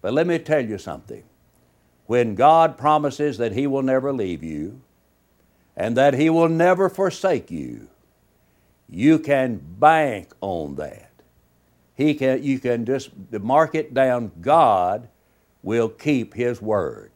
But 0.02 0.12
let 0.12 0.26
me 0.26 0.38
tell 0.38 0.64
you 0.64 0.78
something. 0.78 1.22
When 2.06 2.34
God 2.34 2.76
promises 2.76 3.38
that 3.38 3.52
He 3.52 3.66
will 3.66 3.82
never 3.82 4.12
leave 4.12 4.42
you 4.42 4.80
and 5.76 5.96
that 5.96 6.14
He 6.14 6.30
will 6.30 6.48
never 6.48 6.88
forsake 6.88 7.50
you, 7.50 7.88
you 8.88 9.18
can 9.18 9.60
bank 9.78 10.32
on 10.40 10.76
that. 10.76 11.10
He 11.94 12.14
can, 12.14 12.42
you 12.42 12.58
can 12.58 12.84
just 12.84 13.10
mark 13.30 13.74
it 13.74 13.94
down. 13.94 14.32
God 14.40 15.08
will 15.62 15.88
keep 15.88 16.34
His 16.34 16.62
word. 16.62 17.10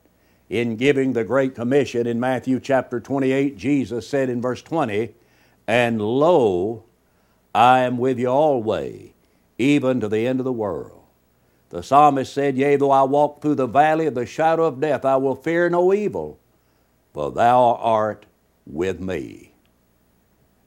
In 0.48 0.76
giving 0.76 1.12
the 1.12 1.22
Great 1.22 1.54
Commission 1.54 2.06
in 2.06 2.18
Matthew 2.18 2.58
chapter 2.58 2.98
28, 2.98 3.56
Jesus 3.56 4.08
said 4.08 4.28
in 4.28 4.42
verse 4.42 4.62
20, 4.62 5.14
And 5.68 6.00
lo, 6.00 6.84
I 7.54 7.80
am 7.80 7.98
with 7.98 8.18
you 8.18 8.28
always 8.28 9.12
even 9.60 10.00
to 10.00 10.08
the 10.08 10.26
end 10.26 10.40
of 10.40 10.44
the 10.44 10.52
world. 10.52 11.02
The 11.68 11.82
psalmist 11.82 12.32
said, 12.32 12.56
Yea, 12.56 12.76
though 12.76 12.90
I 12.90 13.02
walk 13.02 13.40
through 13.40 13.56
the 13.56 13.66
valley 13.66 14.06
of 14.06 14.14
the 14.14 14.26
shadow 14.26 14.64
of 14.64 14.80
death, 14.80 15.04
I 15.04 15.16
will 15.16 15.36
fear 15.36 15.68
no 15.68 15.92
evil, 15.92 16.38
for 17.12 17.30
thou 17.30 17.76
art 17.76 18.26
with 18.72 19.00
me. 19.00 19.52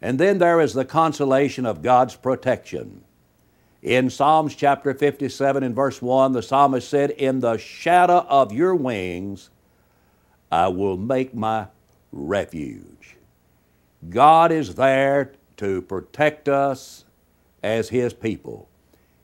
And 0.01 0.19
then 0.19 0.37
there 0.37 0.59
is 0.59 0.73
the 0.73 0.85
consolation 0.85 1.65
of 1.65 1.81
God's 1.81 2.15
protection. 2.15 3.03
In 3.81 4.09
Psalms 4.09 4.55
chapter 4.55 4.93
57 4.93 5.63
and 5.63 5.75
verse 5.75 6.01
1, 6.01 6.33
the 6.33 6.41
psalmist 6.41 6.89
said, 6.89 7.11
In 7.11 7.39
the 7.39 7.57
shadow 7.57 8.25
of 8.29 8.51
your 8.51 8.75
wings 8.75 9.49
I 10.51 10.67
will 10.67 10.97
make 10.97 11.33
my 11.33 11.67
refuge. 12.11 13.17
God 14.09 14.51
is 14.51 14.75
there 14.75 15.33
to 15.57 15.81
protect 15.81 16.47
us 16.47 17.05
as 17.61 17.89
His 17.89 18.13
people 18.13 18.67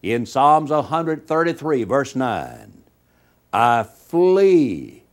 in 0.02 0.26
Psalms 0.26 0.72
133, 0.72 1.84
verse 1.84 2.16
9 2.16 2.84
I 3.52 3.84
flee 3.84 5.04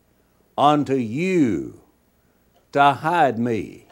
unto 0.56 0.94
you 0.94 1.80
to 2.76 2.92
hide 2.92 3.38
me. 3.38 3.86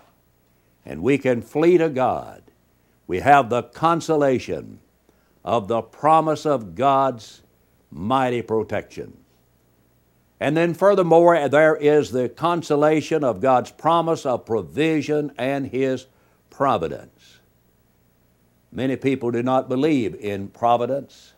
And 0.85 1.03
we 1.03 1.17
can 1.17 1.41
flee 1.41 1.79
to 1.79 1.89
God. 1.89 2.43
We 3.07 3.21
have 3.21 3.49
the 3.49 3.63
consolation 3.63 4.81
of 5.43 5.69
the 5.69 5.81
promise 5.81 6.45
of 6.45 6.75
God's 6.75 7.43
mighty 7.91 8.43
protection. 8.43 9.17
And 10.39 10.55
then, 10.55 10.75
furthermore, 10.75 11.49
there 11.49 11.77
is 11.77 12.11
the 12.11 12.29
consolation 12.29 13.25
of 13.25 13.41
God's 13.41 13.71
promise 13.71 14.27
of 14.27 14.45
provision 14.45 15.33
and 15.39 15.67
His 15.67 16.07
providence. 16.51 17.39
Many 18.71 18.97
people 18.97 19.31
do 19.31 19.43
not 19.43 19.69
believe 19.69 20.15
in 20.15 20.49
providence. 20.49 21.33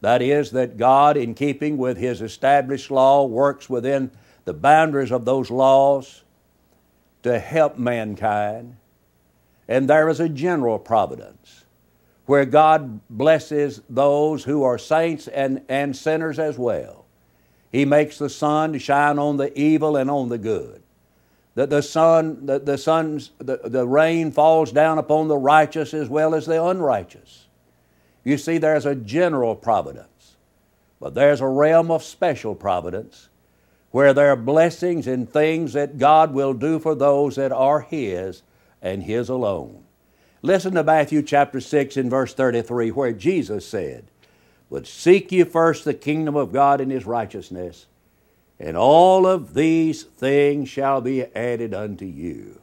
That 0.00 0.22
is, 0.22 0.52
that 0.52 0.78
God, 0.78 1.18
in 1.18 1.34
keeping 1.34 1.76
with 1.76 1.98
His 1.98 2.22
established 2.22 2.90
law, 2.90 3.26
works 3.26 3.68
within 3.68 4.10
the 4.46 4.54
boundaries 4.54 5.12
of 5.12 5.26
those 5.26 5.50
laws 5.50 6.23
to 7.24 7.38
help 7.38 7.76
mankind. 7.76 8.76
And 9.66 9.88
there 9.88 10.08
is 10.08 10.20
a 10.20 10.28
general 10.28 10.78
providence 10.78 11.64
where 12.26 12.44
God 12.44 13.00
blesses 13.10 13.82
those 13.88 14.44
who 14.44 14.62
are 14.62 14.78
saints 14.78 15.28
and, 15.28 15.62
and 15.68 15.94
sinners 15.96 16.38
as 16.38 16.56
well. 16.56 17.04
He 17.72 17.84
makes 17.84 18.18
the 18.18 18.30
sun 18.30 18.72
to 18.72 18.78
shine 18.78 19.18
on 19.18 19.36
the 19.36 19.58
evil 19.58 19.96
and 19.96 20.10
on 20.10 20.28
the 20.28 20.38
good 20.38 20.84
that 21.54 21.70
the 21.70 21.82
sun, 21.82 22.46
the, 22.46 22.58
the, 22.58 22.76
sun's, 22.76 23.30
the, 23.38 23.60
the 23.64 23.86
rain 23.86 24.32
falls 24.32 24.72
down 24.72 24.98
upon 24.98 25.28
the 25.28 25.36
righteous 25.36 25.94
as 25.94 26.08
well 26.08 26.34
as 26.34 26.46
the 26.46 26.62
unrighteous. 26.62 27.46
You 28.24 28.38
see, 28.38 28.58
there's 28.58 28.86
a 28.86 28.94
general 28.94 29.54
providence, 29.54 30.36
but 30.98 31.14
there's 31.14 31.40
a 31.40 31.46
realm 31.46 31.90
of 31.90 32.02
special 32.02 32.54
providence 32.54 33.28
where 33.94 34.12
there 34.12 34.32
are 34.32 34.36
blessings 34.36 35.06
and 35.06 35.30
things 35.30 35.72
that 35.74 35.98
God 35.98 36.34
will 36.34 36.52
do 36.52 36.80
for 36.80 36.96
those 36.96 37.36
that 37.36 37.52
are 37.52 37.80
His 37.80 38.42
and 38.82 39.04
His 39.04 39.28
alone. 39.28 39.84
Listen 40.42 40.74
to 40.74 40.82
Matthew 40.82 41.22
chapter 41.22 41.60
6 41.60 41.96
and 41.96 42.10
verse 42.10 42.34
33, 42.34 42.90
where 42.90 43.12
Jesus 43.12 43.64
said, 43.64 44.06
But 44.68 44.88
seek 44.88 45.30
ye 45.30 45.44
first 45.44 45.84
the 45.84 45.94
kingdom 45.94 46.34
of 46.34 46.52
God 46.52 46.80
and 46.80 46.90
His 46.90 47.06
righteousness 47.06 47.86
and 48.58 48.76
all 48.76 49.26
of 49.26 49.54
these 49.54 50.02
things 50.02 50.68
shall 50.68 51.00
be 51.00 51.24
added 51.34 51.74
unto 51.74 52.04
you. 52.04 52.60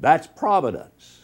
That's 0.00 0.26
providence. 0.26 1.22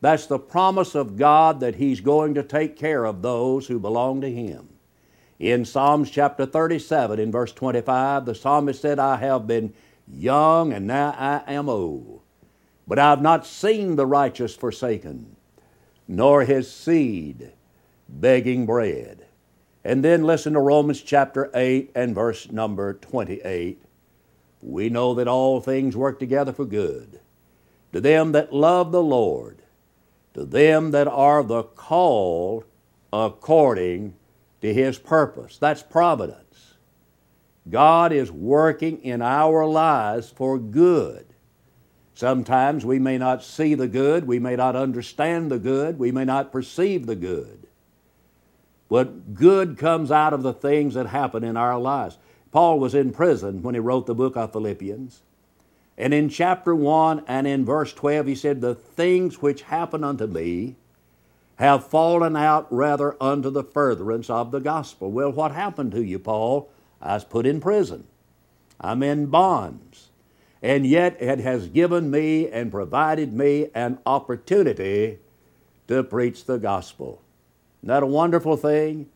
That's 0.00 0.26
the 0.26 0.38
promise 0.38 0.94
of 0.94 1.16
God 1.16 1.60
that 1.60 1.76
He's 1.76 2.00
going 2.00 2.34
to 2.34 2.42
take 2.42 2.76
care 2.76 3.04
of 3.04 3.22
those 3.22 3.66
who 3.66 3.78
belong 3.78 4.20
to 4.20 4.30
Him. 4.30 4.68
In 5.38 5.64
Psalms 5.64 6.10
chapter 6.10 6.46
37, 6.46 7.20
in 7.20 7.30
verse 7.30 7.52
25, 7.52 8.24
the 8.24 8.34
psalmist 8.34 8.82
said, 8.82 8.98
I 8.98 9.16
have 9.16 9.46
been 9.46 9.72
young 10.06 10.72
and 10.72 10.86
now 10.86 11.14
I 11.16 11.42
am 11.52 11.68
old, 11.68 12.22
but 12.88 12.98
I 12.98 13.10
have 13.10 13.22
not 13.22 13.46
seen 13.46 13.94
the 13.94 14.06
righteous 14.06 14.56
forsaken, 14.56 15.36
nor 16.08 16.44
his 16.44 16.70
seed 16.70 17.52
begging 18.08 18.66
bread. 18.66 19.26
And 19.84 20.04
then 20.04 20.24
listen 20.24 20.54
to 20.54 20.60
Romans 20.60 21.00
chapter 21.02 21.50
8 21.54 21.92
and 21.94 22.14
verse 22.14 22.50
number 22.50 22.94
28. 22.94 23.80
We 24.60 24.88
know 24.88 25.14
that 25.14 25.28
all 25.28 25.60
things 25.60 25.96
work 25.96 26.18
together 26.18 26.52
for 26.52 26.64
good 26.64 27.20
to 27.92 28.00
them 28.00 28.32
that 28.32 28.52
love 28.52 28.92
the 28.92 29.02
Lord, 29.02 29.62
to 30.34 30.44
them 30.44 30.90
that 30.90 31.08
are 31.08 31.42
the 31.42 31.62
called 31.62 32.64
according 33.12 34.14
to 34.60 34.72
his 34.72 34.98
purpose. 34.98 35.58
That's 35.58 35.82
providence. 35.82 36.74
God 37.68 38.12
is 38.12 38.30
working 38.32 39.02
in 39.02 39.22
our 39.22 39.66
lives 39.66 40.30
for 40.30 40.58
good. 40.58 41.26
Sometimes 42.14 42.84
we 42.84 42.98
may 42.98 43.18
not 43.18 43.44
see 43.44 43.74
the 43.74 43.86
good, 43.86 44.26
we 44.26 44.38
may 44.38 44.56
not 44.56 44.74
understand 44.74 45.50
the 45.50 45.58
good, 45.58 45.98
we 45.98 46.10
may 46.10 46.24
not 46.24 46.50
perceive 46.50 47.06
the 47.06 47.14
good. 47.14 47.66
But 48.88 49.34
good 49.34 49.76
comes 49.76 50.10
out 50.10 50.32
of 50.32 50.42
the 50.42 50.54
things 50.54 50.94
that 50.94 51.06
happen 51.06 51.44
in 51.44 51.56
our 51.56 51.78
lives. 51.78 52.18
Paul 52.50 52.80
was 52.80 52.94
in 52.94 53.12
prison 53.12 53.62
when 53.62 53.74
he 53.74 53.80
wrote 53.80 54.06
the 54.06 54.14
book 54.14 54.36
of 54.36 54.52
Philippians. 54.52 55.22
And 55.98 56.14
in 56.14 56.28
chapter 56.28 56.74
1 56.74 57.24
and 57.26 57.46
in 57.46 57.64
verse 57.64 57.92
12, 57.92 58.26
he 58.26 58.34
said, 58.34 58.60
The 58.60 58.74
things 58.74 59.42
which 59.42 59.62
happen 59.62 60.04
unto 60.04 60.26
me 60.26 60.76
have 61.58 61.86
fallen 61.86 62.36
out 62.36 62.66
rather 62.72 63.16
unto 63.20 63.50
the 63.50 63.64
furtherance 63.64 64.30
of 64.30 64.50
the 64.52 64.60
gospel. 64.60 65.10
Well, 65.10 65.32
what 65.32 65.52
happened 65.52 65.92
to 65.92 66.02
you, 66.02 66.18
Paul? 66.18 66.70
I 67.02 67.14
was 67.14 67.24
put 67.24 67.46
in 67.46 67.60
prison. 67.60 68.06
I'm 68.80 69.02
in 69.02 69.26
bonds. 69.26 70.08
And 70.62 70.86
yet 70.86 71.20
it 71.20 71.40
has 71.40 71.68
given 71.68 72.10
me 72.10 72.48
and 72.48 72.70
provided 72.70 73.32
me 73.32 73.70
an 73.74 73.98
opportunity 74.06 75.18
to 75.88 76.02
preach 76.04 76.44
the 76.44 76.58
gospel. 76.58 77.22
Isn't 77.80 77.88
that 77.88 78.02
a 78.02 78.06
wonderful 78.06 78.56
thing? 78.56 79.08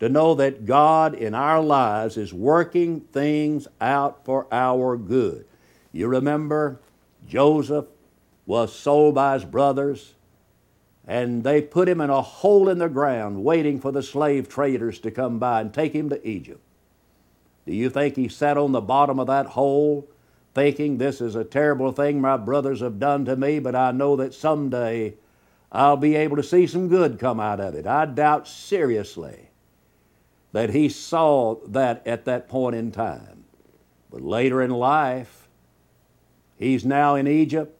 To 0.00 0.08
know 0.08 0.34
that 0.34 0.66
God 0.66 1.14
in 1.14 1.34
our 1.34 1.62
lives 1.62 2.16
is 2.16 2.34
working 2.34 3.00
things 3.00 3.68
out 3.80 4.24
for 4.24 4.46
our 4.52 4.96
good. 4.96 5.46
You 5.92 6.08
remember 6.08 6.80
Joseph 7.28 7.86
was 8.46 8.74
sold 8.74 9.14
by 9.14 9.34
his 9.34 9.44
brothers, 9.44 10.14
and 11.06 11.44
they 11.44 11.60
put 11.60 11.88
him 11.88 12.00
in 12.00 12.10
a 12.10 12.22
hole 12.22 12.68
in 12.68 12.78
the 12.78 12.88
ground 12.88 13.44
waiting 13.44 13.80
for 13.80 13.92
the 13.92 14.02
slave 14.02 14.48
traders 14.48 14.98
to 15.00 15.10
come 15.10 15.38
by 15.38 15.60
and 15.60 15.72
take 15.72 15.92
him 15.92 16.08
to 16.08 16.28
Egypt. 16.28 16.60
Do 17.66 17.74
you 17.74 17.90
think 17.90 18.16
he 18.16 18.28
sat 18.28 18.56
on 18.56 18.72
the 18.72 18.80
bottom 18.80 19.18
of 19.18 19.26
that 19.26 19.46
hole 19.46 20.08
thinking, 20.54 20.98
This 20.98 21.20
is 21.20 21.34
a 21.34 21.44
terrible 21.44 21.92
thing 21.92 22.20
my 22.20 22.36
brothers 22.36 22.80
have 22.80 22.98
done 22.98 23.24
to 23.26 23.36
me, 23.36 23.58
but 23.58 23.74
I 23.74 23.90
know 23.90 24.16
that 24.16 24.34
someday 24.34 25.14
I'll 25.72 25.96
be 25.96 26.14
able 26.14 26.36
to 26.36 26.42
see 26.42 26.66
some 26.66 26.88
good 26.88 27.18
come 27.18 27.40
out 27.40 27.60
of 27.60 27.74
it. 27.74 27.86
I 27.86 28.06
doubt 28.06 28.46
seriously 28.46 29.50
that 30.52 30.70
he 30.70 30.88
saw 30.88 31.56
that 31.66 32.06
at 32.06 32.24
that 32.26 32.48
point 32.48 32.76
in 32.76 32.92
time. 32.92 33.44
But 34.10 34.22
later 34.22 34.62
in 34.62 34.70
life, 34.70 35.48
he's 36.56 36.84
now 36.84 37.16
in 37.16 37.26
Egypt. 37.26 37.76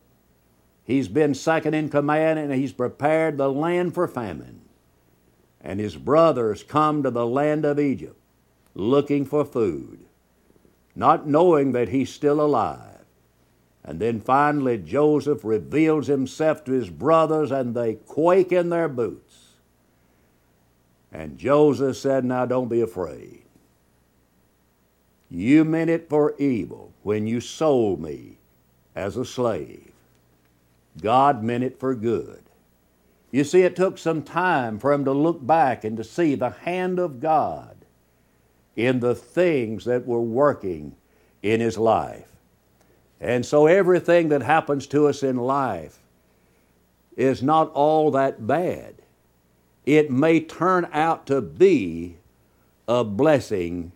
He's 0.85 1.09
been 1.09 1.35
second 1.35 1.75
in 1.75 1.89
command 1.89 2.39
and 2.39 2.53
he's 2.53 2.73
prepared 2.73 3.39
the 3.39 3.51
land 3.51 3.95
for 3.95 4.07
famine. 4.07 4.61
And 5.61 5.81
his 5.81 5.97
brothers 5.97 6.63
come 6.63 7.03
to 7.03 7.11
the 7.11 7.27
land 7.27 7.65
of 7.65 7.81
Egypt 7.81 8.21
looking 8.75 9.25
for 9.25 9.45
food, 9.45 10.05
not 10.95 11.27
knowing 11.27 11.73
that 11.73 11.89
he's 11.89 12.13
still 12.13 12.41
alive. 12.41 13.05
And 13.85 14.01
then 14.01 14.21
finally, 14.21 14.79
Joseph 14.79 15.45
reveals 15.45 16.07
himself 16.07 16.65
to 16.65 16.73
his 16.73 16.91
brothers, 16.91 17.51
and 17.51 17.75
they 17.75 17.95
quake 17.95 18.51
in 18.51 18.71
their 18.71 18.89
boots. 18.89 19.53
And 21.13 21.39
Joseph 21.39 21.97
said, 21.97 22.25
Now 22.25 22.47
don't 22.47 22.69
be 22.69 22.81
afraid. 22.81 23.43
You 25.31 25.65
meant 25.65 25.91
it 25.91 26.09
for 26.09 26.35
evil 26.39 26.93
when 27.03 27.27
you 27.27 27.41
sold 27.41 28.01
me 28.01 28.39
as 28.95 29.17
a 29.17 29.25
slave. 29.25 29.94
God 31.01 31.43
meant 31.43 31.65
it 31.65 31.79
for 31.79 31.95
good. 31.95 32.43
You 33.31 33.45
see, 33.45 33.63
it 33.63 33.75
took 33.75 33.99
some 33.99 34.23
time 34.23 34.79
for 34.79 34.93
him 34.93 35.05
to 35.05 35.13
look 35.13 35.45
back 35.45 35.83
and 35.83 35.97
to 35.97 36.05
see 36.05 36.35
the 36.35 36.51
hand 36.51 36.99
of 36.99 37.21
God 37.21 37.77
in 38.77 39.01
the 39.01 39.15
things 39.15 39.85
that 39.87 40.07
were 40.07 40.21
working 40.21 40.95
in 41.43 41.61
his 41.61 41.77
life. 41.77 42.29
And 43.21 43.45
so 43.45 43.67
everything 43.67 44.29
that 44.29 44.43
happens 44.43 44.87
to 44.89 45.09
us 45.09 45.23
in 45.23 45.37
life 45.37 45.99
is 47.17 47.43
not 47.43 47.73
all 47.73 48.11
that 48.13 48.47
bad. 48.47 48.95
It 49.87 50.11
may 50.11 50.41
turn 50.41 50.89
out 50.93 51.27
to 51.27 51.41
be 51.41 52.17
a 52.89 53.05
blessing 53.05 53.93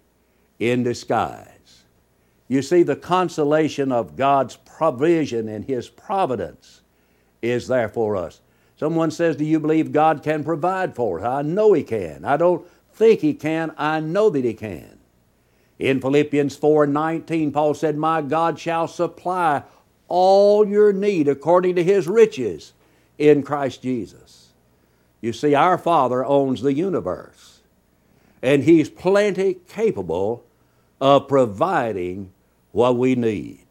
in 0.59 0.83
disguise. 0.83 1.85
You 2.49 2.63
see, 2.63 2.83
the 2.83 2.97
consolation 2.97 3.93
of 3.93 4.17
God's 4.17 4.57
provision 4.57 5.49
and 5.49 5.65
His 5.65 5.89
providence 5.89 6.81
is 7.43 7.69
there 7.69 7.89
for 7.89 8.17
us. 8.17 8.41
Someone 8.77 9.11
says, 9.11 9.37
Do 9.37 9.45
you 9.45 9.59
believe 9.61 9.93
God 9.93 10.23
can 10.23 10.45
provide 10.45 10.95
for 10.95 11.21
us? 11.21 11.27
I 11.27 11.43
know 11.43 11.73
He 11.73 11.83
can. 11.83 12.25
I 12.25 12.37
don't 12.37 12.67
think 12.93 13.21
He 13.21 13.35
can, 13.35 13.73
I 13.77 14.01
know 14.01 14.31
that 14.31 14.45
He 14.45 14.55
can. 14.55 14.99
In 15.79 16.01
Philippians 16.01 16.57
4 16.57 16.87
19, 16.87 17.53
Paul 17.53 17.75
said, 17.75 17.97
My 17.97 18.23
God 18.23 18.59
shall 18.59 18.89
supply 18.89 19.63
all 20.09 20.67
your 20.67 20.93
need 20.93 21.29
according 21.29 21.77
to 21.77 21.85
his 21.85 22.09
riches 22.09 22.73
in 23.19 23.43
Christ 23.43 23.83
Jesus. 23.83 24.49
You 25.21 25.33
see, 25.33 25.55
our 25.55 25.79
Father 25.79 26.25
owns 26.25 26.63
the 26.63 26.73
universe, 26.73 27.61
and 28.43 28.65
he's 28.65 28.89
plenty 28.89 29.55
capable 29.69 30.45
of 31.01 31.29
providing 31.29 32.33
what 32.73 32.97
we 32.97 33.15
need. 33.15 33.67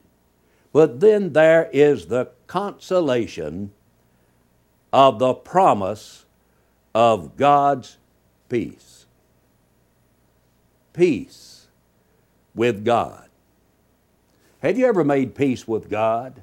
But 0.72 1.00
then 1.00 1.34
there 1.34 1.70
is 1.74 2.08
the 2.08 2.30
consolation 2.48 3.72
of 4.92 5.20
the 5.20 5.34
promise 5.34 6.26
of 6.96 7.38
God's 7.38 7.98
peace. 8.50 9.06
Peace 10.94 11.68
with 12.56 12.84
God. 12.84 13.30
Have 14.60 14.78
you 14.78 14.88
ever 14.88 15.04
made 15.04 15.36
peace 15.36 15.68
with 15.68 15.90
God? 15.90 16.42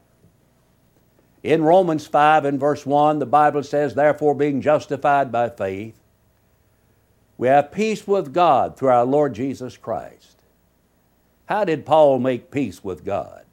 In 1.42 1.62
Romans 1.62 2.06
5 2.06 2.44
and 2.44 2.60
verse 2.60 2.86
1, 2.86 3.18
the 3.18 3.26
Bible 3.26 3.62
says, 3.62 3.94
Therefore, 3.94 4.34
being 4.34 4.62
justified 4.62 5.32
by 5.32 5.50
faith, 5.50 5.98
we 7.36 7.48
have 7.48 7.72
peace 7.72 8.06
with 8.06 8.32
God 8.32 8.76
through 8.76 8.90
our 8.90 9.04
Lord 9.04 9.34
Jesus 9.34 9.76
Christ. 9.76 10.38
How 11.46 11.64
did 11.64 11.84
Paul 11.84 12.18
make 12.18 12.50
peace 12.50 12.82
with 12.82 13.04
God? 13.04 13.43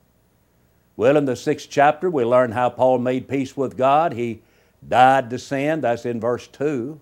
Well, 1.02 1.18
in 1.18 1.26
the 1.26 1.36
sixth 1.36 1.68
chapter, 1.68 2.12
we 2.12 2.24
learn 2.24 2.52
how 2.52 2.70
Paul 2.70 3.00
made 3.00 3.28
peace 3.28 3.58
with 3.58 3.76
God. 3.76 4.14
He 4.14 4.44
died 4.88 5.32
to 5.32 5.40
sin, 5.40 5.82
that's 5.82 6.06
in 6.06 6.20
verse 6.20 6.46
2. 6.46 7.02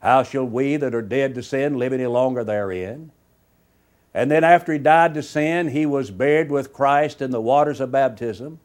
How 0.00 0.24
shall 0.24 0.44
we 0.44 0.76
that 0.76 0.94
are 0.94 1.00
dead 1.00 1.34
to 1.36 1.42
sin 1.42 1.78
live 1.78 1.94
any 1.94 2.04
longer 2.04 2.44
therein? 2.44 3.12
And 4.12 4.30
then 4.30 4.44
after 4.44 4.74
he 4.74 4.78
died 4.78 5.14
to 5.14 5.22
sin, 5.22 5.68
he 5.68 5.86
was 5.86 6.10
buried 6.10 6.50
with 6.50 6.74
Christ 6.74 7.22
in 7.22 7.30
the 7.30 7.40
waters 7.40 7.80
of 7.80 7.90
baptism. 7.90 8.60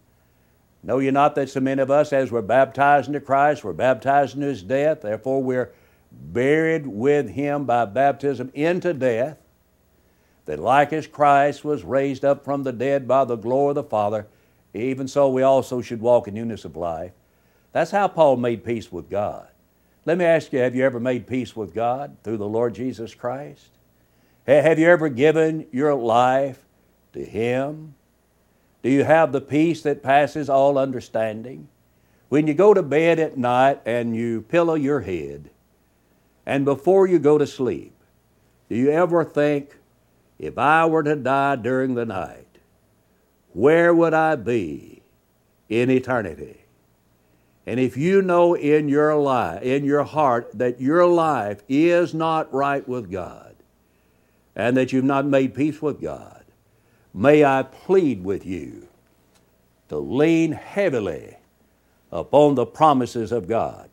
Know 0.83 0.99
ye 0.99 1.09
not 1.09 1.35
that 1.35 1.47
so 1.47 1.61
many 1.61 1.81
of 1.81 1.89
us, 1.89 2.11
as 2.11 2.29
we're 2.29 2.41
baptized 2.41 3.07
into 3.07 3.21
Christ, 3.21 3.63
we're 3.63 3.71
baptized 3.71 4.35
into 4.35 4.47
his 4.47 4.61
death, 4.61 5.03
therefore 5.03 5.41
we're 5.41 5.71
buried 6.11 6.85
with 6.85 7.29
him 7.29 7.63
by 7.63 7.85
baptism 7.85 8.51
into 8.53 8.93
death, 8.93 9.37
that 10.43 10.59
like 10.59 10.91
as 10.91 11.07
Christ 11.07 11.63
was 11.63 11.85
raised 11.85 12.25
up 12.25 12.43
from 12.43 12.63
the 12.63 12.73
dead 12.73 13.07
by 13.07 13.23
the 13.23 13.37
glory 13.37 13.69
of 13.69 13.75
the 13.75 13.83
Father, 13.83 14.27
even 14.83 15.07
so 15.07 15.29
we 15.29 15.41
also 15.41 15.81
should 15.81 16.01
walk 16.01 16.27
in 16.27 16.33
newness 16.33 16.65
of 16.65 16.75
life. 16.75 17.11
That's 17.71 17.91
how 17.91 18.07
Paul 18.07 18.37
made 18.37 18.63
peace 18.63 18.91
with 18.91 19.09
God. 19.09 19.47
Let 20.05 20.17
me 20.17 20.25
ask 20.25 20.53
you, 20.53 20.59
have 20.59 20.75
you 20.75 20.83
ever 20.83 20.99
made 20.99 21.27
peace 21.27 21.55
with 21.55 21.73
God 21.73 22.17
through 22.23 22.37
the 22.37 22.47
Lord 22.47 22.75
Jesus 22.75 23.15
Christ? 23.15 23.71
Have 24.45 24.77
you 24.77 24.87
ever 24.87 25.09
given 25.09 25.67
your 25.71 25.95
life 25.95 26.63
to 27.13 27.25
Him? 27.25 27.95
Do 28.83 28.89
you 28.91 29.03
have 29.03 29.31
the 29.31 29.41
peace 29.41 29.81
that 29.81 30.03
passes 30.03 30.47
all 30.49 30.77
understanding? 30.77 31.67
When 32.29 32.45
you 32.45 32.53
go 32.53 32.73
to 32.73 32.83
bed 32.83 33.19
at 33.19 33.37
night 33.37 33.81
and 33.85 34.15
you 34.15 34.41
pillow 34.43 34.75
your 34.75 35.01
head, 35.01 35.49
and 36.45 36.65
before 36.65 37.07
you 37.07 37.17
go 37.17 37.37
to 37.39 37.47
sleep, 37.47 37.93
do 38.69 38.75
you 38.75 38.91
ever 38.91 39.23
think, 39.23 39.77
if 40.37 40.57
I 40.57 40.85
were 40.85 41.03
to 41.03 41.15
die 41.15 41.55
during 41.55 41.95
the 41.95 42.05
night, 42.05 42.44
where 43.55 43.93
would 43.93 44.13
I 44.13 44.35
be 44.35 45.01
in 45.69 45.89
eternity? 45.89 46.57
And 47.65 47.79
if 47.79 47.95
you 47.95 48.21
know 48.21 48.53
in 48.53 48.89
your 48.89 49.15
life, 49.15 49.63
in 49.63 49.85
your 49.85 50.03
heart, 50.03 50.51
that 50.55 50.81
your 50.81 51.07
life 51.07 51.63
is 51.69 52.13
not 52.13 52.53
right 52.53 52.85
with 52.85 53.09
God, 53.09 53.55
and 54.57 54.75
that 54.75 54.91
you've 54.91 55.05
not 55.05 55.25
made 55.25 55.55
peace 55.55 55.81
with 55.81 56.01
God, 56.01 56.43
may 57.13 57.45
I 57.45 57.63
plead 57.63 58.25
with 58.25 58.45
you 58.45 58.89
to 59.87 59.99
lean 59.99 60.51
heavily 60.51 61.37
upon 62.11 62.55
the 62.55 62.65
promises 62.65 63.31
of 63.31 63.47
God. 63.47 63.89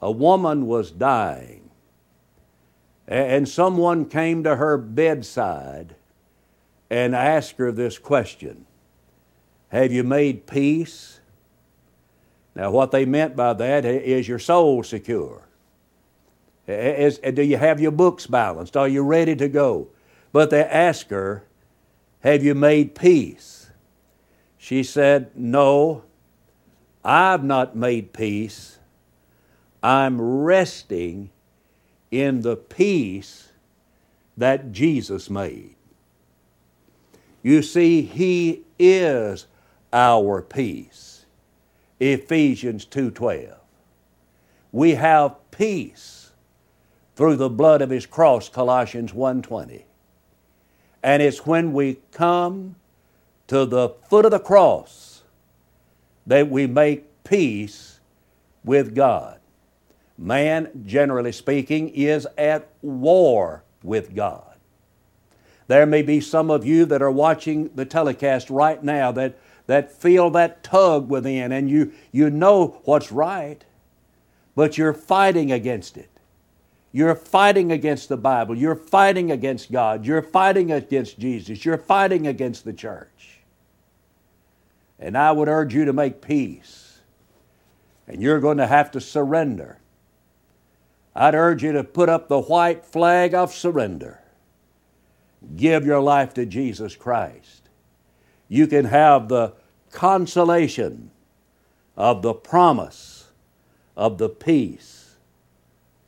A 0.00 0.10
woman 0.12 0.68
was 0.68 0.92
dying, 0.92 1.68
and 3.08 3.48
someone 3.48 4.08
came 4.08 4.44
to 4.44 4.54
her 4.54 4.78
bedside 4.78 5.96
and 6.88 7.16
asked 7.16 7.56
her 7.58 7.72
this 7.72 7.98
question 7.98 8.66
Have 9.70 9.92
you 9.92 10.04
made 10.04 10.46
peace? 10.46 11.20
Now, 12.54 12.70
what 12.70 12.90
they 12.90 13.04
meant 13.04 13.36
by 13.36 13.52
that 13.54 13.84
is 13.84 14.28
your 14.28 14.38
soul 14.38 14.82
secure? 14.82 15.42
Is, 16.66 17.18
do 17.18 17.42
you 17.42 17.56
have 17.56 17.80
your 17.80 17.90
books 17.90 18.26
balanced? 18.26 18.76
Are 18.76 18.88
you 18.88 19.02
ready 19.02 19.34
to 19.36 19.48
go? 19.48 19.88
But 20.32 20.50
they 20.50 20.62
asked 20.62 21.10
her, 21.10 21.44
Have 22.20 22.44
you 22.44 22.54
made 22.54 22.94
peace? 22.94 23.70
She 24.58 24.82
said, 24.82 25.30
No, 25.34 26.04
I've 27.04 27.42
not 27.42 27.74
made 27.74 28.12
peace. 28.12 28.78
I'm 29.82 30.20
resting 30.20 31.30
in 32.10 32.42
the 32.42 32.56
peace 32.56 33.52
that 34.36 34.72
Jesus 34.72 35.30
made. 35.30 35.74
You 37.42 37.62
see, 37.62 38.02
He 38.02 38.62
is 38.78 39.46
our 39.92 40.42
peace. 40.42 41.26
Ephesians 41.98 42.84
2:12. 42.84 43.58
We 44.72 44.94
have 44.94 45.36
peace 45.50 46.32
through 47.16 47.36
the 47.36 47.50
blood 47.50 47.82
of 47.82 47.90
his 47.90 48.06
cross 48.06 48.48
Colossians 48.48 49.12
1:20. 49.12 49.84
And 51.02 51.22
it's 51.22 51.46
when 51.46 51.72
we 51.72 51.98
come 52.12 52.76
to 53.48 53.64
the 53.66 53.90
foot 54.08 54.24
of 54.24 54.30
the 54.30 54.38
cross 54.38 55.22
that 56.26 56.48
we 56.48 56.66
make 56.66 57.24
peace 57.24 58.00
with 58.64 58.94
God. 58.94 59.40
Man, 60.16 60.84
generally 60.84 61.32
speaking, 61.32 61.88
is 61.88 62.26
at 62.36 62.68
war 62.82 63.64
with 63.82 64.14
God. 64.14 64.54
There 65.66 65.86
may 65.86 66.02
be 66.02 66.20
some 66.20 66.50
of 66.50 66.66
you 66.66 66.84
that 66.86 67.00
are 67.00 67.10
watching 67.10 67.70
the 67.74 67.86
telecast 67.86 68.50
right 68.50 68.82
now 68.82 69.12
that, 69.12 69.38
that 69.70 69.92
feel 69.92 70.30
that 70.30 70.64
tug 70.64 71.08
within 71.08 71.52
and 71.52 71.70
you, 71.70 71.92
you 72.10 72.28
know 72.28 72.80
what's 72.84 73.12
right, 73.12 73.64
but 74.56 74.76
you're 74.76 74.92
fighting 74.92 75.52
against 75.52 75.96
it. 75.96 76.10
You're 76.90 77.14
fighting 77.14 77.70
against 77.70 78.08
the 78.08 78.16
Bible. 78.16 78.56
You're 78.56 78.74
fighting 78.74 79.30
against 79.30 79.70
God. 79.70 80.04
You're 80.04 80.22
fighting 80.22 80.72
against 80.72 81.20
Jesus. 81.20 81.64
You're 81.64 81.78
fighting 81.78 82.26
against 82.26 82.64
the 82.64 82.72
church. 82.72 83.38
And 84.98 85.16
I 85.16 85.30
would 85.30 85.46
urge 85.46 85.72
you 85.72 85.84
to 85.84 85.92
make 85.92 86.20
peace. 86.20 86.98
And 88.08 88.20
you're 88.20 88.40
going 88.40 88.58
to 88.58 88.66
have 88.66 88.90
to 88.90 89.00
surrender. 89.00 89.78
I'd 91.14 91.36
urge 91.36 91.62
you 91.62 91.70
to 91.72 91.84
put 91.84 92.08
up 92.08 92.26
the 92.26 92.40
white 92.40 92.84
flag 92.84 93.34
of 93.34 93.54
surrender 93.54 94.20
give 95.56 95.86
your 95.86 96.00
life 96.00 96.34
to 96.34 96.44
Jesus 96.44 96.94
Christ. 96.96 97.68
You 98.48 98.66
can 98.66 98.84
have 98.86 99.28
the 99.28 99.54
consolation 99.92 101.10
of 101.96 102.22
the 102.22 102.34
promise 102.34 103.30
of 103.96 104.18
the 104.18 104.28
peace 104.28 105.16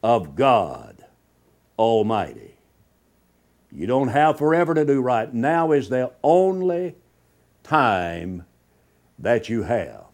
of 0.03 0.35
God 0.35 1.05
Almighty. 1.79 2.57
You 3.71 3.87
don't 3.87 4.09
have 4.09 4.39
forever 4.39 4.75
to 4.75 4.85
do 4.85 5.01
right. 5.01 5.33
Now 5.33 5.73
is 5.73 5.89
the 5.89 6.13
only 6.23 6.95
time 7.63 8.45
that 9.19 9.49
you 9.49 9.63
have. 9.63 10.05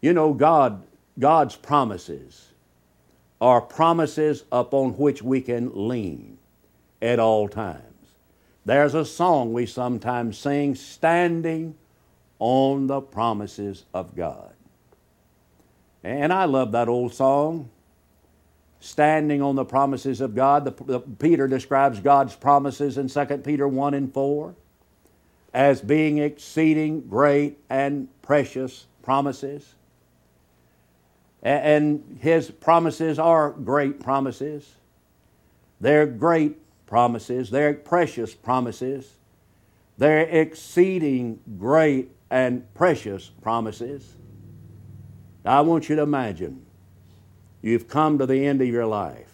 You 0.00 0.12
know, 0.12 0.32
God, 0.32 0.84
God's 1.18 1.56
promises 1.56 2.52
are 3.40 3.60
promises 3.60 4.44
upon 4.52 4.92
which 4.92 5.22
we 5.22 5.40
can 5.40 5.88
lean 5.88 6.38
at 7.00 7.18
all 7.18 7.48
times. 7.48 7.82
There's 8.64 8.94
a 8.94 9.04
song 9.04 9.52
we 9.52 9.66
sometimes 9.66 10.38
sing, 10.38 10.76
Standing 10.76 11.74
on 12.44 12.88
the 12.88 13.00
Promises 13.00 13.84
of 13.94 14.16
God. 14.16 14.52
And 16.02 16.32
I 16.32 16.46
love 16.46 16.72
that 16.72 16.88
old 16.88 17.14
song, 17.14 17.70
Standing 18.80 19.40
on 19.40 19.54
the 19.54 19.64
Promises 19.64 20.20
of 20.20 20.34
God. 20.34 20.64
The, 20.64 20.84
the, 20.84 20.98
Peter 20.98 21.46
describes 21.46 22.00
God's 22.00 22.34
promises 22.34 22.98
in 22.98 23.06
2 23.06 23.38
Peter 23.44 23.68
1 23.68 23.94
and 23.94 24.12
4 24.12 24.56
as 25.54 25.80
being 25.80 26.18
exceeding 26.18 27.02
great 27.02 27.58
and 27.70 28.08
precious 28.22 28.86
promises. 29.04 29.76
And 31.44 32.18
his 32.20 32.50
promises 32.50 33.20
are 33.20 33.50
great 33.50 34.00
promises. 34.00 34.68
They're 35.80 36.06
great 36.06 36.56
promises, 36.86 37.50
they're 37.50 37.74
precious 37.74 38.34
promises, 38.34 39.12
they're 39.96 40.22
exceeding 40.22 41.38
great 41.58 42.10
and 42.32 42.64
precious 42.72 43.30
promises. 43.42 44.16
Now, 45.44 45.58
I 45.58 45.60
want 45.60 45.90
you 45.90 45.96
to 45.96 46.02
imagine 46.02 46.64
you've 47.60 47.88
come 47.88 48.16
to 48.16 48.24
the 48.24 48.46
end 48.46 48.62
of 48.62 48.68
your 48.68 48.86
life. 48.86 49.28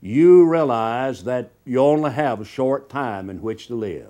You 0.00 0.48
realize 0.48 1.24
that 1.24 1.50
you 1.66 1.80
only 1.80 2.12
have 2.12 2.40
a 2.40 2.44
short 2.46 2.88
time 2.88 3.28
in 3.28 3.42
which 3.42 3.66
to 3.66 3.74
live. 3.74 4.08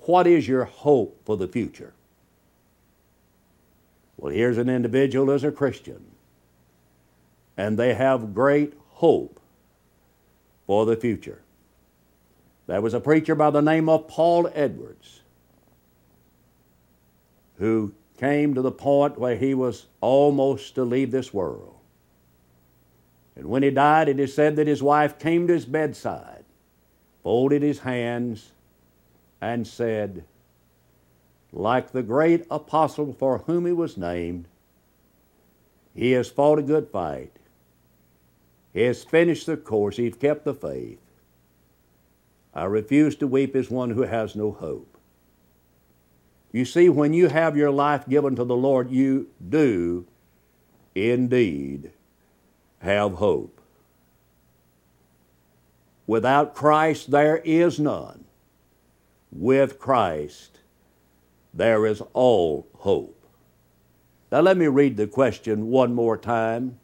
What 0.00 0.26
is 0.26 0.48
your 0.48 0.64
hope 0.64 1.20
for 1.24 1.36
the 1.36 1.46
future? 1.46 1.92
Well, 4.16 4.32
here's 4.32 4.58
an 4.58 4.68
individual 4.68 5.30
as 5.30 5.44
a 5.44 5.52
Christian 5.52 6.04
and 7.56 7.78
they 7.78 7.94
have 7.94 8.34
great 8.34 8.74
hope 8.94 9.38
for 10.66 10.84
the 10.84 10.96
future. 10.96 11.43
There 12.66 12.80
was 12.80 12.94
a 12.94 13.00
preacher 13.00 13.34
by 13.34 13.50
the 13.50 13.60
name 13.60 13.88
of 13.88 14.08
Paul 14.08 14.50
Edwards 14.54 15.20
who 17.58 17.92
came 18.18 18.54
to 18.54 18.62
the 18.62 18.72
point 18.72 19.18
where 19.18 19.36
he 19.36 19.54
was 19.54 19.86
almost 20.00 20.74
to 20.74 20.84
leave 20.84 21.10
this 21.10 21.32
world. 21.32 21.76
And 23.36 23.46
when 23.46 23.62
he 23.62 23.70
died, 23.70 24.08
it 24.08 24.20
is 24.20 24.34
said 24.34 24.56
that 24.56 24.66
his 24.66 24.82
wife 24.82 25.18
came 25.18 25.46
to 25.46 25.52
his 25.52 25.64
bedside, 25.64 26.44
folded 27.22 27.62
his 27.62 27.80
hands, 27.80 28.52
and 29.40 29.66
said, 29.66 30.24
Like 31.52 31.90
the 31.90 32.02
great 32.02 32.46
apostle 32.50 33.12
for 33.12 33.38
whom 33.38 33.66
he 33.66 33.72
was 33.72 33.96
named, 33.96 34.46
he 35.94 36.12
has 36.12 36.30
fought 36.30 36.58
a 36.58 36.62
good 36.62 36.88
fight. 36.88 37.32
He 38.72 38.82
has 38.82 39.04
finished 39.04 39.46
the 39.46 39.56
course, 39.56 39.96
he's 39.96 40.16
kept 40.16 40.44
the 40.44 40.54
faith. 40.54 41.03
I 42.54 42.64
refuse 42.64 43.16
to 43.16 43.26
weep 43.26 43.56
as 43.56 43.70
one 43.70 43.90
who 43.90 44.02
has 44.02 44.36
no 44.36 44.52
hope. 44.52 44.96
You 46.52 46.64
see, 46.64 46.88
when 46.88 47.12
you 47.12 47.28
have 47.28 47.56
your 47.56 47.72
life 47.72 48.08
given 48.08 48.36
to 48.36 48.44
the 48.44 48.56
Lord, 48.56 48.90
you 48.90 49.28
do 49.48 50.06
indeed 50.94 51.90
have 52.78 53.14
hope. 53.14 53.60
Without 56.06 56.54
Christ, 56.54 57.10
there 57.10 57.38
is 57.38 57.80
none. 57.80 58.24
With 59.32 59.80
Christ, 59.80 60.60
there 61.52 61.86
is 61.86 62.02
all 62.12 62.68
hope. 62.74 63.26
Now, 64.30 64.40
let 64.40 64.56
me 64.56 64.66
read 64.68 64.96
the 64.96 65.06
question 65.06 65.68
one 65.68 65.94
more 65.94 66.16
time. 66.16 66.78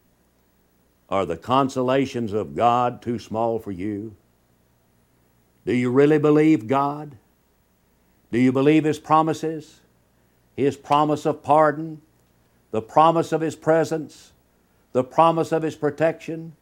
Are 1.09 1.27
the 1.27 1.37
consolations 1.37 2.33
of 2.33 2.57
God 2.57 3.03
too 3.03 3.19
small 3.19 3.59
for 3.59 3.73
you? 3.73 4.17
Do 5.67 5.75
you 5.75 5.91
really 5.91 6.19
believe 6.19 6.67
God? 6.67 7.17
Do 8.33 8.39
you 8.39 8.53
believe 8.53 8.85
His 8.85 8.99
promises? 8.99 9.81
His 10.57 10.77
promise 10.77 11.27
of 11.27 11.43
pardon, 11.43 12.03
the 12.71 12.83
promise 12.83 13.33
of 13.33 13.41
His 13.41 13.57
presence, 13.57 14.33
the 14.93 15.05
promise 15.05 15.53
of 15.53 15.63
His 15.63 15.77
protection, 15.77 16.55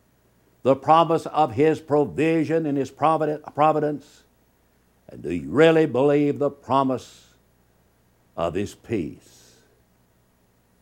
the 0.63 0.77
promise 0.77 1.27
of 1.27 1.55
His 1.55 1.81
provision 1.81 2.67
and 2.67 2.77
His 2.77 2.91
providence? 2.91 4.23
And 5.09 5.23
do 5.23 5.33
you 5.33 5.49
really 5.49 5.87
believe 5.87 6.39
the 6.39 6.51
promise 6.51 7.27
of 8.37 8.55
His 8.55 8.75
peace? 8.75 9.55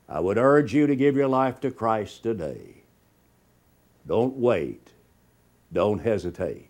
I 0.08 0.20
would 0.20 0.38
urge 0.38 0.72
you 0.72 0.86
to 0.86 0.96
give 0.96 1.16
your 1.16 1.28
life 1.28 1.60
to 1.60 1.70
Christ 1.70 2.22
today. 2.22 2.82
Don't 4.06 4.36
wait. 4.36 4.88
Don't 5.72 5.98
hesitate. 5.98 6.68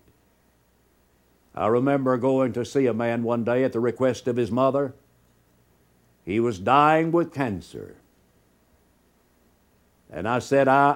I 1.57 1.67
remember 1.67 2.17
going 2.17 2.53
to 2.53 2.63
see 2.63 2.85
a 2.85 2.93
man 2.93 3.23
one 3.23 3.43
day 3.43 3.63
at 3.63 3.73
the 3.73 3.79
request 3.79 4.27
of 4.27 4.35
his 4.35 4.51
mother. 4.51 4.93
He 6.23 6.39
was 6.39 6.59
dying 6.59 7.11
with 7.11 7.33
cancer. 7.33 7.95
And 10.11 10.27
I 10.27 10.37
said, 10.37 10.67
I, 10.67 10.91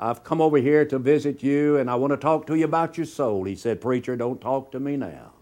I, 0.00 0.10
I've 0.10 0.24
come 0.24 0.40
over 0.40 0.56
here 0.56 0.86
to 0.86 0.98
visit 0.98 1.42
you 1.42 1.76
and 1.76 1.90
I 1.90 1.96
want 1.96 2.12
to 2.12 2.16
talk 2.16 2.46
to 2.46 2.54
you 2.54 2.64
about 2.64 2.96
your 2.96 3.04
soul. 3.04 3.44
He 3.44 3.54
said, 3.54 3.80
Preacher, 3.80 4.16
don't 4.16 4.40
talk 4.40 4.72
to 4.72 4.80
me 4.80 4.96
now. 4.96 5.32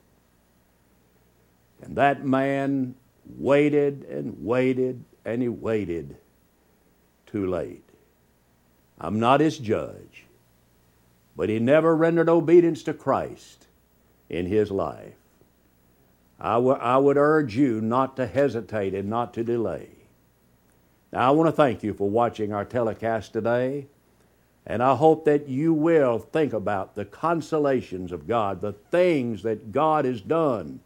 And 1.80 1.96
that 1.96 2.26
man 2.26 2.96
waited 3.38 4.04
and 4.04 4.44
waited 4.44 5.04
and 5.24 5.40
he 5.40 5.48
waited 5.48 6.16
too 7.26 7.46
late. 7.46 7.84
I'm 9.00 9.20
not 9.20 9.38
his 9.40 9.56
judge, 9.56 10.24
but 11.36 11.48
he 11.48 11.60
never 11.60 11.94
rendered 11.94 12.28
obedience 12.28 12.82
to 12.84 12.92
Christ 12.92 13.63
in 14.34 14.46
his 14.46 14.70
life. 14.70 15.14
I, 16.40 16.54
w- 16.54 16.76
I 16.76 16.96
would 16.98 17.16
urge 17.16 17.56
you 17.56 17.80
not 17.80 18.16
to 18.16 18.26
hesitate 18.26 18.94
and 18.94 19.08
not 19.08 19.32
to 19.34 19.44
delay. 19.44 19.88
Now, 21.12 21.28
I 21.28 21.30
want 21.30 21.48
to 21.48 21.52
thank 21.52 21.82
you 21.82 21.94
for 21.94 22.10
watching 22.10 22.52
our 22.52 22.64
telecast 22.64 23.32
today, 23.32 23.86
and 24.66 24.82
I 24.82 24.96
hope 24.96 25.24
that 25.26 25.48
you 25.48 25.72
will 25.72 26.18
think 26.18 26.52
about 26.52 26.96
the 26.96 27.04
consolations 27.04 28.10
of 28.10 28.26
God, 28.26 28.60
the 28.60 28.72
things 28.72 29.42
that 29.42 29.72
God 29.72 30.04
has 30.04 30.20
done 30.20 30.80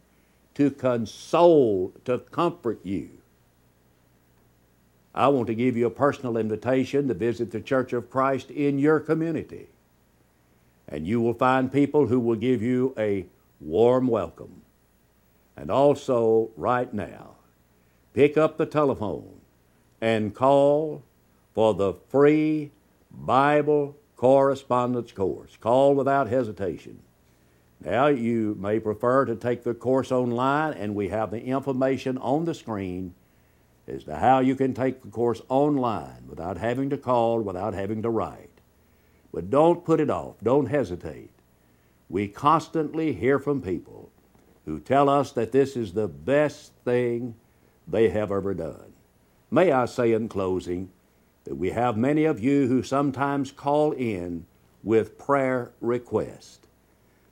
to 0.53 0.69
console, 0.69 1.93
to 2.05 2.19
comfort 2.19 2.79
you. 2.83 3.09
I 5.15 5.29
want 5.29 5.47
to 5.47 5.55
give 5.55 5.75
you 5.75 5.87
a 5.87 5.91
personal 5.91 6.37
invitation 6.37 7.07
to 7.07 7.13
visit 7.13 7.51
the 7.51 7.61
Church 7.61 7.93
of 7.93 8.09
Christ 8.09 8.51
in 8.51 8.77
your 8.77 8.99
community. 8.99 9.67
And 10.87 11.07
you 11.07 11.21
will 11.21 11.33
find 11.33 11.71
people 11.71 12.07
who 12.07 12.19
will 12.19 12.35
give 12.35 12.61
you 12.61 12.93
a 12.97 13.25
warm 13.59 14.07
welcome. 14.07 14.61
And 15.55 15.69
also, 15.69 16.51
right 16.55 16.93
now, 16.93 17.35
pick 18.13 18.37
up 18.37 18.57
the 18.57 18.65
telephone 18.65 19.41
and 19.99 20.33
call 20.33 21.03
for 21.53 21.73
the 21.73 21.93
free 21.93 22.71
Bible 23.11 23.95
correspondence 24.15 25.11
course. 25.11 25.57
Call 25.59 25.95
without 25.95 26.27
hesitation. 26.27 26.99
Now, 27.83 28.07
you 28.07 28.55
may 28.59 28.79
prefer 28.79 29.25
to 29.25 29.35
take 29.35 29.63
the 29.63 29.73
course 29.73 30.11
online, 30.11 30.73
and 30.73 30.95
we 30.95 31.09
have 31.09 31.31
the 31.31 31.41
information 31.41 32.17
on 32.17 32.45
the 32.45 32.53
screen 32.53 33.13
as 33.87 34.03
to 34.03 34.15
how 34.15 34.39
you 34.39 34.55
can 34.55 34.73
take 34.73 35.01
the 35.01 35.07
course 35.07 35.41
online 35.49 36.25
without 36.27 36.57
having 36.57 36.89
to 36.89 36.97
call, 36.97 37.39
without 37.39 37.73
having 37.73 38.01
to 38.03 38.09
write. 38.09 38.49
But 39.33 39.49
don't 39.49 39.85
put 39.85 39.99
it 39.99 40.09
off, 40.09 40.35
don't 40.43 40.67
hesitate. 40.67 41.31
We 42.09 42.27
constantly 42.27 43.13
hear 43.13 43.37
from 43.39 43.61
people 43.61 44.11
who 44.65 44.79
tell 44.79 45.09
us 45.09 45.31
that 45.33 45.51
this 45.51 45.75
is 45.75 45.93
the 45.93 46.07
best 46.07 46.73
thing 46.83 47.35
they 47.87 48.09
have 48.09 48.31
ever 48.31 48.53
done. 48.53 48.93
May 49.51 49.71
I 49.71 49.85
say 49.85 50.13
in 50.13 50.27
closing 50.27 50.89
that 51.45 51.55
we 51.55 51.71
have 51.71 51.97
many 51.97 52.25
of 52.25 52.39
you 52.39 52.67
who 52.67 52.83
sometimes 52.83 53.51
call 53.51 53.91
in 53.91 54.45
with 54.83 55.17
prayer 55.17 55.71
requests. 55.81 56.59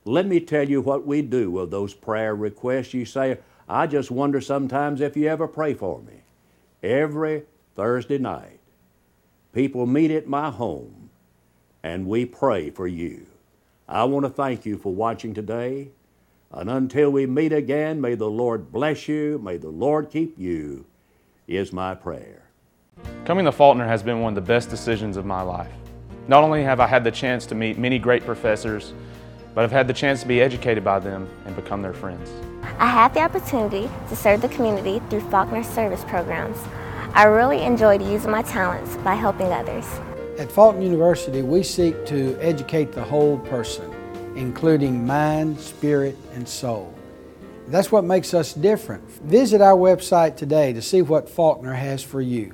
Let 0.06 0.26
me 0.26 0.40
tell 0.40 0.68
you 0.68 0.82
what 0.82 1.06
we 1.06 1.22
do 1.22 1.52
with 1.52 1.70
those 1.70 1.94
prayer 1.94 2.36
requests. 2.36 2.94
You 2.94 3.06
say, 3.06 3.40
I 3.68 3.88
just 3.88 4.10
wonder 4.10 4.40
sometimes 4.40 5.02
if 5.02 5.18
you 5.18 5.28
ever 5.28 5.48
pray 5.48 5.74
for 5.74 6.02
me. 6.02 6.22
Every 6.82 7.44
Thursday 7.76 8.18
night, 8.18 8.60
people 9.54 9.86
meet 9.86 10.12
at 10.12 10.28
my 10.28 10.50
home 10.50 11.10
and 11.84 12.08
we 12.08 12.26
pray 12.26 12.70
for 12.70 12.88
you. 12.88 13.28
I 13.90 14.04
want 14.04 14.26
to 14.26 14.30
thank 14.30 14.66
you 14.66 14.78
for 14.78 14.94
watching 14.94 15.34
today. 15.34 15.92
And 16.52 16.70
until 16.70 17.10
we 17.10 17.26
meet 17.26 17.54
again, 17.54 18.02
may 18.02 18.16
the 18.16 18.30
Lord 18.30 18.72
bless 18.72 19.08
you, 19.08 19.40
may 19.42 19.56
the 19.56 19.70
Lord 19.70 20.10
keep 20.10 20.38
you, 20.38 20.86
is 21.48 21.72
my 21.72 21.96
prayer. 21.96 22.44
Coming 23.24 23.46
to 23.46 23.52
Faulkner 23.52 23.88
has 23.88 24.04
been 24.04 24.20
one 24.20 24.32
of 24.32 24.36
the 24.36 24.54
best 24.54 24.70
decisions 24.70 25.16
of 25.16 25.26
my 25.26 25.42
life. 25.42 25.72
Not 26.28 26.44
only 26.44 26.64
have 26.64 26.82
I 26.82 26.88
had 26.88 27.06
the 27.06 27.12
chance 27.12 27.46
to 27.46 27.56
meet 27.56 27.78
many 27.78 27.98
great 27.98 28.26
professors, 28.26 28.94
but 29.56 29.64
I've 29.64 29.72
had 29.72 29.88
the 29.88 29.94
chance 29.94 30.22
to 30.22 30.28
be 30.28 30.42
educated 30.42 30.84
by 30.84 31.00
them 31.00 31.30
and 31.46 31.56
become 31.56 31.82
their 31.82 31.94
friends. 31.94 32.30
I 32.80 32.88
had 32.88 33.14
the 33.14 33.22
opportunity 33.22 33.90
to 34.10 34.16
serve 34.16 34.42
the 34.42 34.50
community 34.50 35.02
through 35.10 35.22
Faulkner 35.32 35.64
service 35.64 36.04
programs. 36.04 36.58
I 37.14 37.24
really 37.24 37.64
enjoyed 37.64 38.02
using 38.02 38.32
my 38.32 38.42
talents 38.42 38.98
by 38.98 39.16
helping 39.16 39.48
others. 39.48 39.86
At 40.38 40.52
Faulkner 40.52 40.84
University, 40.84 41.42
we 41.42 41.64
seek 41.64 42.06
to 42.06 42.38
educate 42.40 42.92
the 42.92 43.04
whole 43.04 43.40
person, 43.40 43.92
including 44.36 45.04
mind, 45.04 45.60
spirit, 45.60 46.16
and 46.36 46.48
soul. 46.48 46.94
That's 47.70 47.92
what 47.92 48.04
makes 48.04 48.36
us 48.36 48.54
different. 48.54 49.10
Visit 49.24 49.62
our 49.62 49.76
website 49.76 50.38
today 50.38 50.74
to 50.74 50.82
see 50.82 51.02
what 51.02 51.28
Faulkner 51.28 51.74
has 51.74 52.04
for 52.04 52.22
you. 52.22 52.54